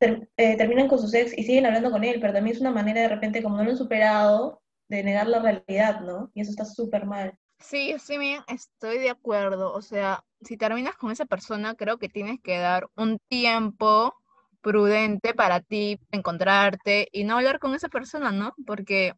eh, 0.00 0.56
terminan 0.56 0.88
con 0.88 0.98
sus 0.98 1.12
ex 1.14 1.36
y 1.36 1.42
siguen 1.44 1.66
hablando 1.66 1.90
con 1.90 2.04
él, 2.04 2.18
pero 2.20 2.32
también 2.32 2.56
es 2.56 2.60
una 2.60 2.70
manera 2.70 3.02
de 3.02 3.08
repente, 3.08 3.42
como 3.42 3.56
no 3.56 3.64
lo 3.64 3.70
han 3.70 3.76
superado, 3.76 4.62
de 4.88 5.02
negar 5.02 5.26
la 5.26 5.40
realidad, 5.40 6.00
¿no? 6.00 6.30
Y 6.34 6.40
eso 6.40 6.50
está 6.50 6.64
súper 6.64 7.06
mal. 7.06 7.38
Sí, 7.58 7.96
sí, 7.98 8.18
bien, 8.18 8.42
estoy 8.48 8.98
de 8.98 9.10
acuerdo. 9.10 9.72
O 9.72 9.82
sea, 9.82 10.24
si 10.42 10.56
terminas 10.56 10.96
con 10.96 11.10
esa 11.10 11.26
persona, 11.26 11.74
creo 11.74 11.98
que 11.98 12.08
tienes 12.08 12.40
que 12.40 12.58
dar 12.58 12.88
un 12.96 13.18
tiempo 13.28 14.14
prudente 14.60 15.34
para 15.34 15.60
ti, 15.60 16.00
encontrarte 16.10 17.08
y 17.12 17.24
no 17.24 17.36
hablar 17.36 17.58
con 17.58 17.74
esa 17.74 17.88
persona, 17.88 18.32
¿no? 18.32 18.54
Porque 18.66 19.14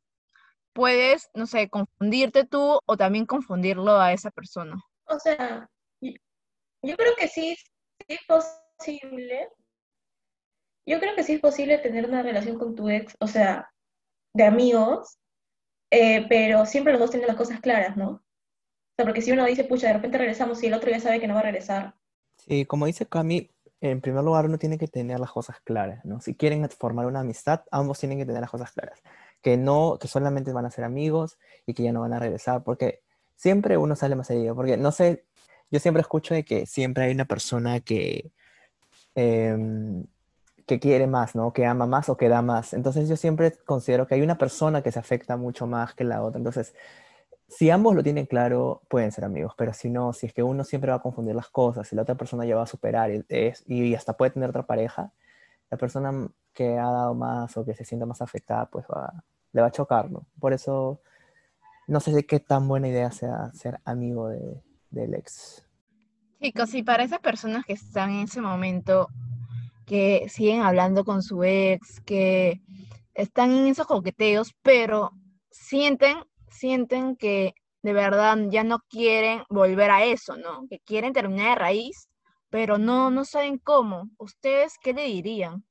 puedes, 0.73 1.31
no 1.35 1.47
sé, 1.47 1.69
confundirte 1.69 2.45
tú 2.45 2.81
o 2.85 2.97
también 2.97 3.27
confundirlo 3.27 4.01
a 4.01 4.13
esa 4.13 4.31
persona. 4.31 4.83
O 5.07 5.19
sea, 5.19 5.69
yo 6.01 6.97
creo 6.97 7.15
que 7.17 7.29
sí, 7.29 7.57
sí 7.57 8.07
es 8.09 8.21
posible. 8.27 9.49
Yo 10.87 10.99
creo 10.99 11.15
que 11.15 11.23
sí 11.23 11.35
es 11.35 11.41
posible 11.41 11.79
tener 11.79 12.07
una 12.07 12.23
relación 12.23 12.59
con 12.59 12.75
tu 12.75 12.89
ex, 12.89 13.17
o 13.21 13.27
sea, 13.27 13.71
de 14.35 14.45
amigos, 14.45 15.19
eh, 15.91 16.27
pero 16.29 16.67
siempre 16.67 16.93
los 16.93 17.01
dos 17.01 17.11
tienen 17.11 17.29
las 17.29 17.37
cosas 17.37 17.61
claras, 17.61 17.97
¿no? 17.97 18.23
sea, 19.01 19.07
porque 19.07 19.23
si 19.23 19.33
uno 19.33 19.45
dice, 19.47 19.65
pucha, 19.65 19.89
de 19.89 19.95
repente 19.95 20.19
regresamos 20.19 20.63
y 20.63 20.67
el 20.67 20.75
otro 20.75 20.91
ya 20.91 21.01
sabe 21.01 21.21
que 21.21 21.27
no 21.27 21.35
va 21.35 21.41
a 21.41 21.45
regresar. 21.45 21.95
Sí, 22.37 22.65
como 22.67 22.87
dice 22.87 23.07
Cami, 23.07 23.51
en 23.81 24.01
primer 24.01 24.23
lugar 24.25 24.45
uno 24.47 24.59
tiene 24.59 24.79
que 24.79 24.89
tener 24.89 25.19
las 25.21 25.33
cosas 25.33 25.61
claras, 25.61 26.05
¿no? 26.05 26.21
Si 26.21 26.35
quieren 26.35 26.69
formar 26.71 27.07
una 27.07 27.21
amistad, 27.21 27.63
ambos 27.71 27.99
tienen 27.99 28.19
que 28.19 28.27
tener 28.27 28.41
las 28.41 28.51
cosas 28.51 28.73
claras. 28.73 29.03
Que 29.43 29.57
no, 29.57 29.99
que 30.01 30.09
solamente 30.09 30.53
van 30.53 30.67
a 30.67 30.71
ser 30.71 30.85
amigos 30.85 31.39
y 31.67 31.75
que 31.75 31.83
ya 31.83 31.93
no 31.93 32.01
van 32.01 32.13
a 32.13 32.19
regresar, 32.19 32.63
porque 32.63 33.01
siempre 33.37 33.77
uno 33.79 33.97
sale 33.97 34.17
más 34.17 34.31
herido, 34.31 34.55
porque 34.55 34.77
no 34.77 34.93
sé, 34.93 35.25
yo 35.71 35.81
siempre 35.81 36.03
escucho 36.03 36.35
de 36.35 36.45
que 36.45 36.67
siempre 36.67 37.05
hay 37.05 37.13
una 37.13 37.25
persona 37.25 37.81
que, 37.81 38.33
em, 39.15 40.05
que 40.71 40.79
quiere 40.79 41.09
más, 41.09 41.35
¿no? 41.35 41.53
Que 41.53 41.67
ama 41.67 41.85
más 41.87 42.09
o 42.09 42.17
que 42.17 42.29
da 42.29 42.43
más. 42.43 42.75
Entonces 42.75 43.09
yo 43.09 43.17
siempre 43.17 43.53
considero 43.67 44.07
que 44.07 44.15
hay 44.15 44.23
una 44.23 44.39
persona 44.39 44.83
que 44.83 44.93
se 44.93 45.01
afecta 45.01 45.37
mucho 45.37 45.67
más 45.67 45.95
que 45.95 46.05
la 46.05 46.23
otra. 46.23 46.39
Entonces, 46.39 46.77
si 47.49 47.71
ambos 47.71 47.97
lo 47.97 48.05
tienen 48.05 48.27
claro, 48.27 48.83
pueden 48.89 49.11
ser 49.11 49.25
amigos, 49.25 49.53
pero 49.59 49.73
si 49.73 49.91
no, 49.91 50.13
si 50.13 50.27
es 50.27 50.33
que 50.33 50.45
uno 50.45 50.63
siempre 50.63 50.93
va 50.93 50.99
a 50.99 51.03
confundir 51.03 51.35
las 51.35 51.49
cosas 51.49 51.93
y 51.93 51.97
la 51.97 52.03
otra 52.03 52.15
persona 52.15 52.45
ya 52.45 52.55
va 52.55 52.63
a 52.63 52.67
superar 52.69 53.11
y, 53.11 53.25
es, 53.29 53.65
y 53.67 53.97
hasta 53.97 54.17
puede 54.17 54.31
tener 54.31 54.51
otra 54.51 54.65
pareja, 54.65 55.13
la 55.71 55.77
persona 55.77 56.29
que 56.53 56.79
ha 56.79 56.89
dado 56.89 57.15
más 57.15 57.57
o 57.57 57.65
que 57.65 57.75
se 57.75 57.85
sienta 57.85 58.07
más 58.07 58.23
afectada, 58.23 58.67
pues 58.67 58.87
va, 58.87 59.25
le 59.51 59.61
va 59.61 59.67
a 59.67 59.73
chocar, 59.73 60.09
¿no? 60.09 60.25
Por 60.39 60.53
eso 60.53 61.01
no 61.89 61.99
sé 61.99 62.13
de 62.13 62.25
qué 62.27 62.39
tan 62.39 62.69
buena 62.69 62.87
idea 62.87 63.11
sea 63.11 63.51
ser 63.55 63.81
amigo 63.85 64.29
de, 64.29 64.63
del 64.91 65.15
ex. 65.15 65.67
Chicos, 66.41 66.75
y 66.75 66.85
para 66.85 67.03
esas 67.03 67.19
personas 67.19 67.65
que 67.65 67.73
están 67.73 68.11
en 68.11 68.21
ese 68.21 68.41
momento, 68.41 69.09
que 69.91 70.29
siguen 70.29 70.61
hablando 70.61 71.05
con 71.05 71.21
su 71.21 71.43
ex, 71.43 72.01
que 72.03 72.61
están 73.13 73.51
en 73.51 73.67
esos 73.67 73.89
coqueteos, 73.89 74.55
pero 74.63 75.11
sienten, 75.51 76.19
sienten 76.49 77.17
que 77.17 77.55
de 77.83 77.93
verdad 77.93 78.39
ya 78.51 78.63
no 78.63 78.79
quieren 78.89 79.43
volver 79.49 79.91
a 79.91 80.05
eso, 80.05 80.37
¿no? 80.37 80.69
Que 80.71 80.79
quieren 80.79 81.13
terminar 81.13 81.49
de 81.49 81.55
raíz, 81.57 82.09
pero 82.51 82.79
no, 82.79 83.11
no 83.11 83.25
saben 83.25 83.59
cómo. 83.59 84.09
¿Ustedes 84.17 84.75
qué 84.81 84.93
le 84.93 85.07
dirían? 85.07 85.65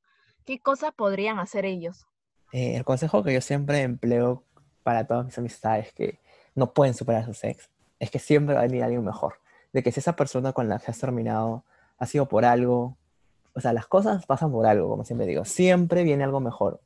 ¿Qué 0.44 0.60
cosas 0.60 0.92
podrían 0.94 1.40
hacer 1.40 1.64
ellos? 1.64 2.06
Eh, 2.52 2.76
el 2.76 2.84
consejo 2.84 3.24
que 3.24 3.34
yo 3.34 3.40
siempre 3.40 3.84
empleo 3.84 4.44
para 4.84 5.08
todas 5.08 5.28
mis 5.28 5.38
amistades 5.38 5.94
que 5.94 6.20
no 6.56 6.74
pueden 6.74 6.94
superar 6.94 7.24
a 7.24 7.34
su 7.34 7.48
ex 7.48 7.70
es 8.00 8.12
que 8.12 8.20
siempre 8.20 8.56
va 8.56 8.64
a 8.64 8.68
venir 8.68 8.84
alguien 8.84 9.06
mejor. 9.06 9.36
De 9.72 9.82
que 9.82 9.94
si 9.94 10.02
esa 10.02 10.18
persona 10.18 10.52
con 10.52 10.68
la 10.68 10.78
que 10.78 10.92
has 10.92 11.00
terminado 11.00 11.64
ha 11.98 12.06
sido 12.06 12.28
por 12.28 12.44
algo, 12.44 12.99
o 13.60 13.62
sea, 13.62 13.74
las 13.74 13.88
cosas 13.88 14.26
pasan 14.26 14.54
por 14.54 14.66
algo, 14.66 14.88
como 14.88 15.04
siempre 15.04 15.28
digo, 15.28 15.44
siempre 15.44 16.04
viene 16.04 16.24
algo 16.24 16.40
mejor. 16.40 16.80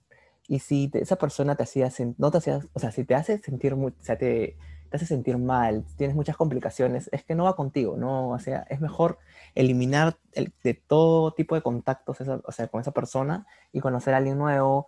Y 0.48 0.58
si 0.58 0.90
esa 0.96 1.18
persona 1.18 1.56
te 1.56 1.62
hacía, 1.62 1.92
no 2.18 2.32
te 2.32 2.40
hacía, 2.40 2.62
o 2.74 2.80
sea, 2.80 2.92
si 2.92 3.04
te 3.06 3.14
hace 3.14 3.38
sentir, 3.38 3.76
muy, 3.76 3.92
te, 3.92 4.58
hace 4.92 5.06
sentir 5.06 5.38
mal, 5.38 5.86
tienes 5.96 6.16
muchas 6.16 6.36
complicaciones, 6.36 7.12
es 7.14 7.24
que 7.24 7.36
no 7.36 7.44
va 7.44 7.56
contigo, 7.56 7.96
¿no? 7.96 8.32
O 8.32 8.40
sea, 8.40 8.66
es 8.72 8.82
mejor 8.82 9.20
eliminar 9.54 10.18
el, 10.32 10.52
de 10.64 10.74
todo 10.74 11.36
tipo 11.36 11.54
de 11.54 11.62
contactos, 11.62 12.18
o 12.22 12.52
sea, 12.52 12.68
con 12.70 12.82
esa 12.82 12.92
persona 12.92 13.46
y 13.72 13.80
conocer 13.80 14.16
a 14.16 14.18
alguien 14.18 14.40
nuevo. 14.40 14.88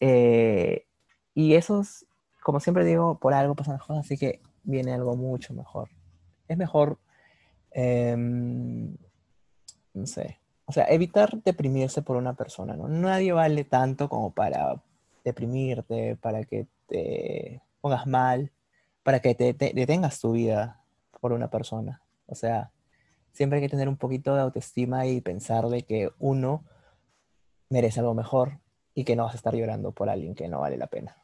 Eh, 0.00 0.86
y 1.34 1.54
esos, 1.54 2.04
como 2.42 2.58
siempre 2.58 2.84
digo, 2.84 3.20
por 3.20 3.32
algo 3.32 3.54
pasan 3.54 3.74
las 3.74 3.86
cosas, 3.86 4.06
así 4.06 4.18
que 4.18 4.40
viene 4.64 4.92
algo 4.92 5.14
mucho 5.14 5.54
mejor. 5.54 5.88
Es 6.48 6.58
mejor, 6.58 6.98
eh, 7.70 8.16
no 9.94 10.06
sé, 10.06 10.41
o 10.72 10.74
sea, 10.74 10.86
evitar 10.88 11.42
deprimirse 11.42 12.00
por 12.00 12.16
una 12.16 12.32
persona, 12.32 12.74
¿no? 12.74 12.88
Nadie 12.88 13.34
vale 13.34 13.64
tanto 13.64 14.08
como 14.08 14.32
para 14.32 14.82
deprimirte, 15.22 16.16
para 16.16 16.44
que 16.44 16.66
te 16.86 17.60
pongas 17.82 18.06
mal, 18.06 18.50
para 19.02 19.20
que 19.20 19.34
te, 19.34 19.52
te 19.52 19.72
detengas 19.74 20.18
tu 20.18 20.32
vida 20.32 20.82
por 21.20 21.34
una 21.34 21.50
persona. 21.50 22.00
O 22.24 22.34
sea, 22.34 22.70
siempre 23.32 23.58
hay 23.58 23.64
que 23.64 23.68
tener 23.68 23.86
un 23.86 23.98
poquito 23.98 24.34
de 24.34 24.40
autoestima 24.40 25.06
y 25.06 25.20
pensar 25.20 25.66
de 25.66 25.82
que 25.82 26.10
uno 26.18 26.64
merece 27.68 28.00
algo 28.00 28.14
mejor 28.14 28.58
y 28.94 29.04
que 29.04 29.14
no 29.14 29.24
vas 29.24 29.34
a 29.34 29.36
estar 29.36 29.54
llorando 29.54 29.92
por 29.92 30.08
alguien 30.08 30.34
que 30.34 30.48
no 30.48 30.60
vale 30.60 30.78
la 30.78 30.86
pena. 30.86 31.22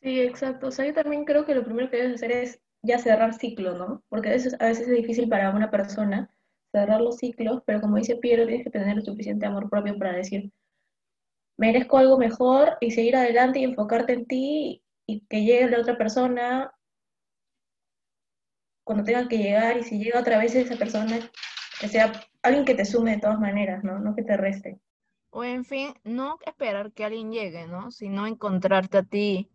Sí, 0.00 0.22
exacto. 0.22 0.68
O 0.68 0.70
sea, 0.70 0.86
yo 0.86 0.94
también 0.94 1.26
creo 1.26 1.44
que 1.44 1.54
lo 1.54 1.64
primero 1.64 1.90
que 1.90 1.98
debes 1.98 2.14
hacer 2.14 2.32
es 2.32 2.62
ya 2.80 2.98
cerrar 2.98 3.34
ciclo, 3.34 3.76
¿no? 3.76 4.02
Porque 4.08 4.30
a 4.30 4.32
veces, 4.32 4.56
a 4.58 4.64
veces 4.64 4.88
es 4.88 4.96
difícil 4.96 5.28
para 5.28 5.50
una 5.50 5.70
persona 5.70 6.30
cerrar 6.72 7.00
los 7.00 7.16
ciclos, 7.16 7.62
pero 7.64 7.80
como 7.80 7.96
dice 7.96 8.16
Piero, 8.16 8.46
tienes 8.46 8.64
que 8.64 8.70
tener 8.70 8.96
el 8.98 9.04
suficiente 9.04 9.46
amor 9.46 9.68
propio 9.70 9.98
para 9.98 10.12
decir, 10.12 10.50
merezco 11.56 11.98
algo 11.98 12.18
mejor 12.18 12.76
y 12.80 12.90
seguir 12.90 13.16
adelante 13.16 13.58
y 13.58 13.64
enfocarte 13.64 14.12
en 14.12 14.26
ti 14.26 14.82
y 15.06 15.20
que 15.26 15.44
llegue 15.44 15.70
la 15.70 15.80
otra 15.80 15.96
persona 15.96 16.72
cuando 18.84 19.04
tenga 19.04 19.28
que 19.28 19.38
llegar 19.38 19.76
y 19.76 19.84
si 19.84 19.98
llega 19.98 20.20
otra 20.20 20.38
vez 20.38 20.54
esa 20.54 20.76
persona, 20.76 21.18
que 21.80 21.88
sea 21.88 22.12
alguien 22.42 22.64
que 22.64 22.74
te 22.74 22.84
sume 22.84 23.12
de 23.12 23.20
todas 23.20 23.38
maneras, 23.38 23.84
¿no? 23.84 23.98
No 23.98 24.14
que 24.14 24.22
te 24.22 24.36
reste. 24.36 24.78
O 25.30 25.44
en 25.44 25.64
fin, 25.64 25.92
no 26.04 26.38
esperar 26.46 26.92
que 26.92 27.04
alguien 27.04 27.30
llegue, 27.30 27.66
¿no? 27.66 27.90
Sino 27.90 28.26
encontrarte 28.26 28.98
a 28.98 29.02
ti 29.02 29.50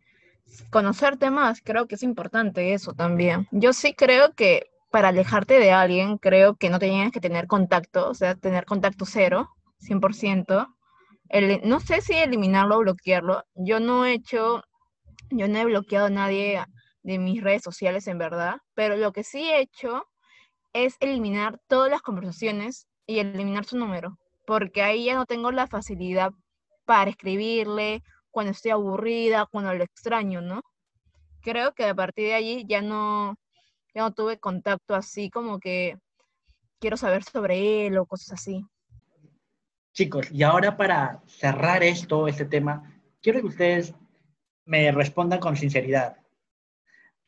conocerte 0.70 1.32
más, 1.32 1.62
creo 1.62 1.88
que 1.88 1.96
es 1.96 2.04
importante 2.04 2.74
eso 2.74 2.94
también. 2.94 3.48
Yo 3.52 3.74
sí 3.74 3.94
creo 3.94 4.34
que 4.34 4.73
para 4.94 5.08
alejarte 5.08 5.60
de 5.60 5.72
alguien, 5.72 6.20
creo 6.20 6.56
que 6.56 6.70
no 6.70 6.78
tenías 6.78 7.12
que 7.12 7.20
tener 7.20 7.48
contacto, 7.48 8.12
o 8.12 8.14
sea, 8.14 8.36
tener 8.36 8.66
contacto 8.66 9.06
cero, 9.08 9.50
100%. 9.80 10.68
El, 11.30 11.62
no 11.68 11.80
sé 11.80 12.02
si 12.02 12.14
eliminarlo 12.14 12.76
o 12.78 12.82
bloquearlo. 12.82 13.44
Yo 13.56 13.80
no 13.80 14.06
he 14.06 14.14
hecho, 14.14 14.62
yo 15.32 15.48
no 15.48 15.58
he 15.58 15.66
bloqueado 15.66 16.06
a 16.06 16.10
nadie 16.12 16.64
de 17.02 17.18
mis 17.18 17.42
redes 17.42 17.64
sociales 17.64 18.06
en 18.06 18.20
verdad, 18.20 18.58
pero 18.76 18.96
lo 18.96 19.14
que 19.14 19.24
sí 19.24 19.50
he 19.50 19.62
hecho 19.62 20.06
es 20.74 20.96
eliminar 21.00 21.60
todas 21.68 21.90
las 21.90 22.04
conversaciones 22.04 22.86
y 23.08 23.18
eliminar 23.18 23.66
su 23.66 23.80
número, 23.80 24.20
porque 24.46 24.84
ahí 24.84 25.06
ya 25.06 25.16
no 25.16 25.26
tengo 25.26 25.52
la 25.52 25.66
facilidad 25.66 26.34
para 26.86 27.10
escribirle 27.10 28.04
cuando 28.30 28.52
estoy 28.52 28.70
aburrida, 28.70 29.48
cuando 29.48 29.74
lo 29.74 29.84
extraño, 29.84 30.42
¿no? 30.42 30.62
Creo 31.42 31.74
que 31.74 31.86
a 31.86 31.96
partir 31.96 32.28
de 32.28 32.36
allí 32.36 32.66
ya 32.68 32.84
no, 32.84 33.38
ya 33.94 34.02
no 34.02 34.14
tuve 34.14 34.40
contacto 34.40 34.96
así 34.96 35.30
como 35.30 35.60
que 35.60 35.98
quiero 36.80 36.98
saber 36.98 37.24
sobre 37.24 37.88
él 37.88 37.98
o 37.98 38.06
cosas 38.06 38.34
así. 38.34 38.66
Chicos, 39.94 40.32
y 40.32 40.44
ahora 40.44 40.76
para 40.76 41.22
cerrar 41.28 41.84
esto, 41.84 42.28
este 42.28 42.46
tema, 42.46 43.00
quiero 43.22 43.42
que 43.42 43.48
ustedes 43.48 43.94
me 44.66 44.92
respondan 44.92 45.40
con 45.40 45.56
sinceridad. 45.56 46.18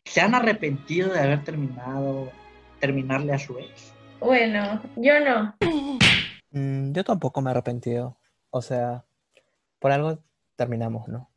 ¿Se 0.04 0.22
han 0.22 0.36
arrepentido 0.36 1.14
de 1.14 1.20
haber 1.20 1.44
terminado, 1.44 2.32
terminarle 2.80 3.34
a 3.34 3.40
su 3.40 3.58
ex? 3.60 3.94
Bueno, 4.20 4.82
yo 4.96 5.20
no. 5.20 5.56
Mm, 6.52 6.94
yo 6.94 7.04
tampoco 7.04 7.42
me 7.42 7.50
he 7.50 7.52
arrepentido. 7.52 8.18
O 8.50 8.62
sea, 8.62 9.04
por 9.78 9.92
algo 9.92 10.24
terminamos, 10.56 11.08
¿no? 11.10 11.30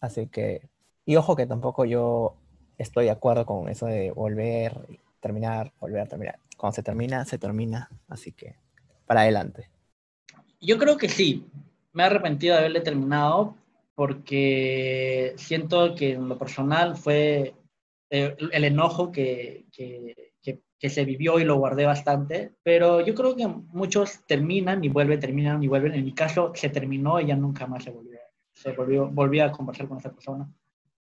Así 0.00 0.26
que, 0.26 0.68
y 1.06 1.16
ojo 1.16 1.36
que 1.36 1.46
tampoco 1.46 1.84
yo 1.84 2.36
estoy 2.78 3.06
de 3.06 3.10
acuerdo 3.10 3.46
con 3.46 3.68
eso 3.68 3.86
de 3.86 4.10
volver, 4.10 4.74
terminar, 5.20 5.72
volver 5.80 6.00
a 6.00 6.06
terminar. 6.06 6.38
Cuando 6.56 6.76
se 6.76 6.82
termina, 6.82 7.24
se 7.24 7.38
termina. 7.38 7.88
Así 8.08 8.32
que, 8.32 8.56
para 9.06 9.22
adelante. 9.22 9.70
Yo 10.60 10.78
creo 10.78 10.96
que 10.96 11.08
sí. 11.08 11.46
Me 11.92 12.02
he 12.02 12.06
arrepentido 12.06 12.54
de 12.54 12.60
haberle 12.60 12.80
terminado 12.80 13.56
porque 13.94 15.34
siento 15.36 15.94
que 15.94 16.12
en 16.12 16.28
lo 16.28 16.36
personal 16.38 16.96
fue 16.96 17.54
eh, 18.10 18.36
el 18.52 18.64
enojo 18.64 19.12
que, 19.12 19.66
que, 19.72 20.32
que, 20.42 20.62
que, 20.78 20.90
se 20.90 21.04
vivió 21.04 21.38
y 21.38 21.44
lo 21.44 21.56
guardé 21.56 21.86
bastante, 21.86 22.52
pero 22.62 23.00
yo 23.00 23.14
creo 23.14 23.36
que 23.36 23.46
muchos 23.46 24.24
terminan 24.26 24.82
y 24.82 24.88
vuelven, 24.88 25.20
terminan 25.20 25.62
y 25.62 25.68
vuelven. 25.68 25.94
En 25.94 26.04
mi 26.04 26.12
caso 26.12 26.52
se 26.54 26.68
terminó 26.68 27.20
y 27.20 27.26
ya 27.26 27.36
nunca 27.36 27.66
más 27.66 27.84
se 27.84 27.90
volvió, 27.90 28.18
se 28.52 28.72
volvió, 28.72 29.08
volví 29.08 29.40
a 29.40 29.52
conversar 29.52 29.86
con 29.86 29.98
esa 29.98 30.12
persona. 30.12 30.52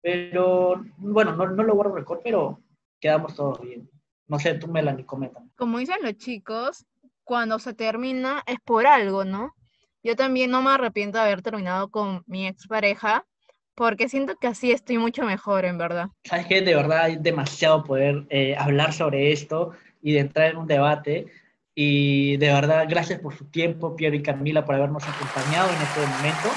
Pero 0.06 0.86
bueno, 0.98 1.36
no, 1.36 1.48
no 1.48 1.63
lo 1.63 1.74
guardo 1.74 1.96
récord, 1.96 2.20
pero 2.24 2.60
quedamos 3.02 3.36
todos 3.36 3.60
bien. 3.60 3.89
No 4.28 4.38
sé, 4.38 4.54
tú, 4.54 4.68
Melanie, 4.68 5.04
comenta. 5.04 5.41
Como 5.56 5.80
dicen 5.80 5.98
los 6.04 6.15
chicos, 6.18 6.86
cuando 7.24 7.58
se 7.58 7.74
termina 7.74 8.44
es 8.46 8.60
por 8.63 8.86
algo, 8.86 9.26
¿no? 9.26 9.56
Yo 10.04 10.15
también 10.15 10.52
no 10.52 10.62
me 10.62 10.70
arrepiento 10.70 11.18
de 11.18 11.24
haber 11.24 11.41
terminado 11.41 11.89
con 11.89 12.22
mi 12.28 12.46
expareja, 12.46 13.26
porque 13.74 14.08
siento 14.08 14.36
que 14.36 14.46
así 14.46 14.72
estoy 14.72 15.00
mucho 15.00 15.24
mejor, 15.24 15.65
en 15.65 15.80
verdad. 15.80 16.10
Sabes 16.24 16.46
que 16.46 16.62
de 16.62 16.76
verdad 16.76 17.06
hay 17.06 17.15
demasiado 17.15 17.84
poder 17.84 18.28
eh, 18.30 18.56
hablar 18.60 18.94
sobre 18.94 19.32
esto 19.32 19.72
y 20.04 20.13
de 20.13 20.20
entrar 20.20 20.52
en 20.52 20.58
un 20.58 20.68
debate. 20.68 21.26
Y 21.74 22.38
de 22.38 22.54
verdad, 22.54 22.86
gracias 22.88 23.20
por 23.20 23.36
su 23.36 23.46
tiempo, 23.46 23.96
Piero 23.96 24.15
y 24.15 24.22
Camila, 24.22 24.63
por 24.65 24.76
habernos 24.76 25.04
acompañado 25.04 25.68
en 25.70 25.82
este 25.82 26.00
momento. 26.02 26.50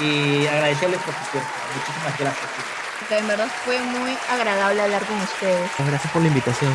Y 0.00 0.46
agradecerles 0.46 1.00
por 1.02 1.12
su 1.12 1.32
tiempo. 1.32 1.50
Muchísimas 1.76 2.18
gracias. 2.18 2.50
Chicos 2.56 2.83
que 3.08 3.18
en 3.18 3.28
verdad 3.28 3.48
fue 3.64 3.78
muy 3.80 4.12
agradable 4.30 4.82
hablar 4.82 5.04
con 5.06 5.16
ustedes. 5.20 5.70
Gracias 5.78 6.12
por 6.12 6.22
la 6.22 6.28
invitación. 6.28 6.72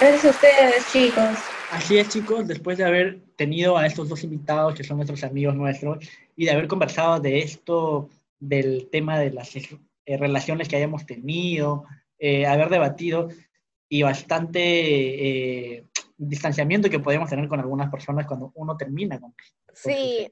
Gracias 0.00 0.24
a 0.24 0.30
ustedes, 0.30 0.92
chicos. 0.92 1.38
Así 1.72 1.98
es, 1.98 2.08
chicos, 2.08 2.46
después 2.46 2.78
de 2.78 2.84
haber 2.84 3.20
tenido 3.36 3.76
a 3.76 3.86
estos 3.86 4.08
dos 4.08 4.22
invitados 4.22 4.74
que 4.74 4.84
son 4.84 4.98
nuestros 4.98 5.24
amigos 5.24 5.54
nuestros 5.54 5.98
y 6.36 6.44
de 6.44 6.52
haber 6.52 6.68
conversado 6.68 7.18
de 7.18 7.40
esto, 7.40 8.08
del 8.38 8.88
tema 8.90 9.18
de 9.18 9.32
las 9.32 9.56
eh, 9.56 10.16
relaciones 10.16 10.68
que 10.68 10.76
hayamos 10.76 11.06
tenido, 11.06 11.84
eh, 12.18 12.46
haber 12.46 12.68
debatido, 12.68 13.28
y 13.88 14.02
bastante 14.02 14.60
eh, 14.60 15.84
distanciamiento 16.16 16.90
que 16.90 16.98
podemos 16.98 17.30
tener 17.30 17.48
con 17.48 17.60
algunas 17.60 17.90
personas 17.90 18.26
cuando 18.26 18.52
uno 18.54 18.76
termina 18.76 19.20
con, 19.20 19.34
Sí, 19.72 20.28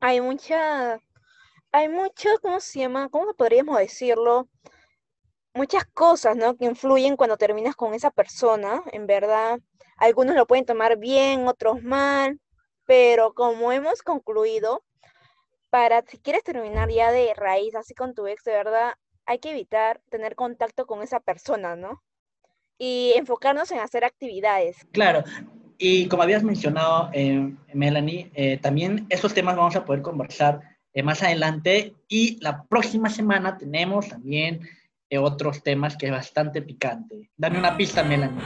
hay 0.00 0.20
mucha, 0.20 1.00
hay 1.74 1.88
mucho, 1.88 2.28
¿cómo 2.40 2.60
se 2.60 2.78
llama? 2.78 3.08
¿Cómo 3.08 3.34
podríamos 3.34 3.76
decirlo? 3.78 4.48
Muchas 5.54 5.84
cosas, 5.86 6.36
¿no? 6.36 6.56
Que 6.56 6.66
influyen 6.66 7.16
cuando 7.16 7.36
terminas 7.36 7.74
con 7.74 7.94
esa 7.94 8.12
persona, 8.12 8.80
en 8.92 9.08
verdad. 9.08 9.58
Algunos 9.96 10.36
lo 10.36 10.46
pueden 10.46 10.66
tomar 10.66 10.98
bien, 10.98 11.48
otros 11.48 11.82
mal, 11.82 12.38
pero 12.86 13.34
como 13.34 13.72
hemos 13.72 14.02
concluido, 14.02 14.84
para 15.68 16.02
si 16.02 16.18
quieres 16.18 16.44
terminar 16.44 16.90
ya 16.90 17.10
de 17.10 17.34
raíz, 17.34 17.74
así 17.74 17.92
con 17.92 18.14
tu 18.14 18.28
ex, 18.28 18.44
de 18.44 18.52
verdad, 18.52 18.94
hay 19.26 19.40
que 19.40 19.50
evitar 19.50 20.00
tener 20.10 20.36
contacto 20.36 20.86
con 20.86 21.02
esa 21.02 21.18
persona, 21.18 21.74
¿no? 21.74 22.04
Y 22.78 23.14
enfocarnos 23.16 23.72
en 23.72 23.80
hacer 23.80 24.04
actividades. 24.04 24.76
Claro, 24.92 25.24
y 25.76 26.06
como 26.06 26.22
habías 26.22 26.44
mencionado, 26.44 27.10
eh, 27.12 27.52
Melanie, 27.72 28.30
eh, 28.34 28.58
también 28.58 29.06
esos 29.10 29.34
temas 29.34 29.56
vamos 29.56 29.74
a 29.74 29.84
poder 29.84 30.02
conversar 30.02 30.73
eh, 30.94 31.02
más 31.02 31.22
adelante 31.22 31.94
y 32.08 32.38
la 32.40 32.62
próxima 32.64 33.10
semana 33.10 33.58
tenemos 33.58 34.08
también 34.08 34.60
eh, 35.10 35.18
otros 35.18 35.62
temas 35.62 35.96
que 35.96 36.06
es 36.06 36.12
bastante 36.12 36.62
picante. 36.62 37.30
Dame 37.36 37.58
una 37.58 37.76
pista, 37.76 38.04
Melanie. 38.04 38.40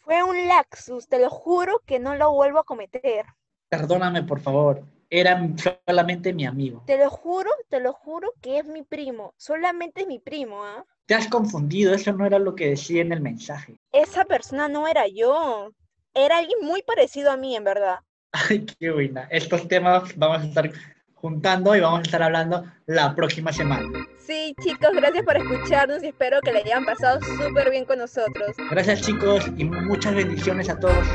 Fue 0.00 0.24
un 0.24 0.48
laxus, 0.48 1.08
te 1.08 1.20
lo 1.20 1.30
juro 1.30 1.80
que 1.86 2.00
no 2.00 2.16
lo 2.16 2.32
vuelvo 2.32 2.58
a 2.58 2.64
cometer. 2.64 3.24
Perdóname, 3.68 4.24
por 4.24 4.40
favor. 4.40 4.82
Era 5.08 5.40
solamente 5.86 6.32
mi 6.32 6.46
amigo. 6.46 6.82
Te 6.86 6.98
lo 6.98 7.10
juro, 7.10 7.50
te 7.68 7.78
lo 7.78 7.92
juro 7.92 8.32
que 8.40 8.58
es 8.58 8.64
mi 8.64 8.82
primo. 8.82 9.34
Solamente 9.36 10.02
es 10.02 10.06
mi 10.08 10.18
primo, 10.18 10.64
¿ah? 10.64 10.84
Te 11.06 11.14
has 11.14 11.28
confundido, 11.28 11.94
eso 11.94 12.12
no 12.12 12.26
era 12.26 12.40
lo 12.40 12.54
que 12.54 12.70
decía 12.70 13.02
en 13.02 13.12
el 13.12 13.20
mensaje. 13.20 13.80
Esa 13.92 14.24
persona 14.24 14.68
no 14.68 14.88
era 14.88 15.06
yo. 15.06 15.70
Era 16.14 16.38
alguien 16.38 16.58
muy 16.62 16.82
parecido 16.82 17.30
a 17.30 17.36
mí, 17.36 17.54
en 17.54 17.64
verdad. 17.64 18.00
Ay, 18.32 18.66
qué 18.78 18.90
buena. 18.90 19.28
Estos 19.30 19.66
temas 19.68 20.16
vamos 20.16 20.42
a 20.42 20.46
estar 20.46 20.70
juntando 21.14 21.74
y 21.76 21.80
vamos 21.80 22.00
a 22.00 22.02
estar 22.02 22.22
hablando 22.22 22.64
la 22.86 23.14
próxima 23.14 23.52
semana. 23.52 23.88
Sí, 24.18 24.54
chicos, 24.62 24.90
gracias 24.94 25.24
por 25.24 25.36
escucharnos 25.36 26.02
y 26.02 26.08
espero 26.08 26.40
que 26.40 26.52
le 26.52 26.60
hayan 26.60 26.84
pasado 26.84 27.20
súper 27.20 27.70
bien 27.70 27.84
con 27.84 27.98
nosotros. 27.98 28.56
Gracias 28.70 29.02
chicos 29.02 29.44
y 29.56 29.64
muchas 29.64 30.14
bendiciones 30.14 30.68
a 30.68 30.78
todos. 30.78 31.06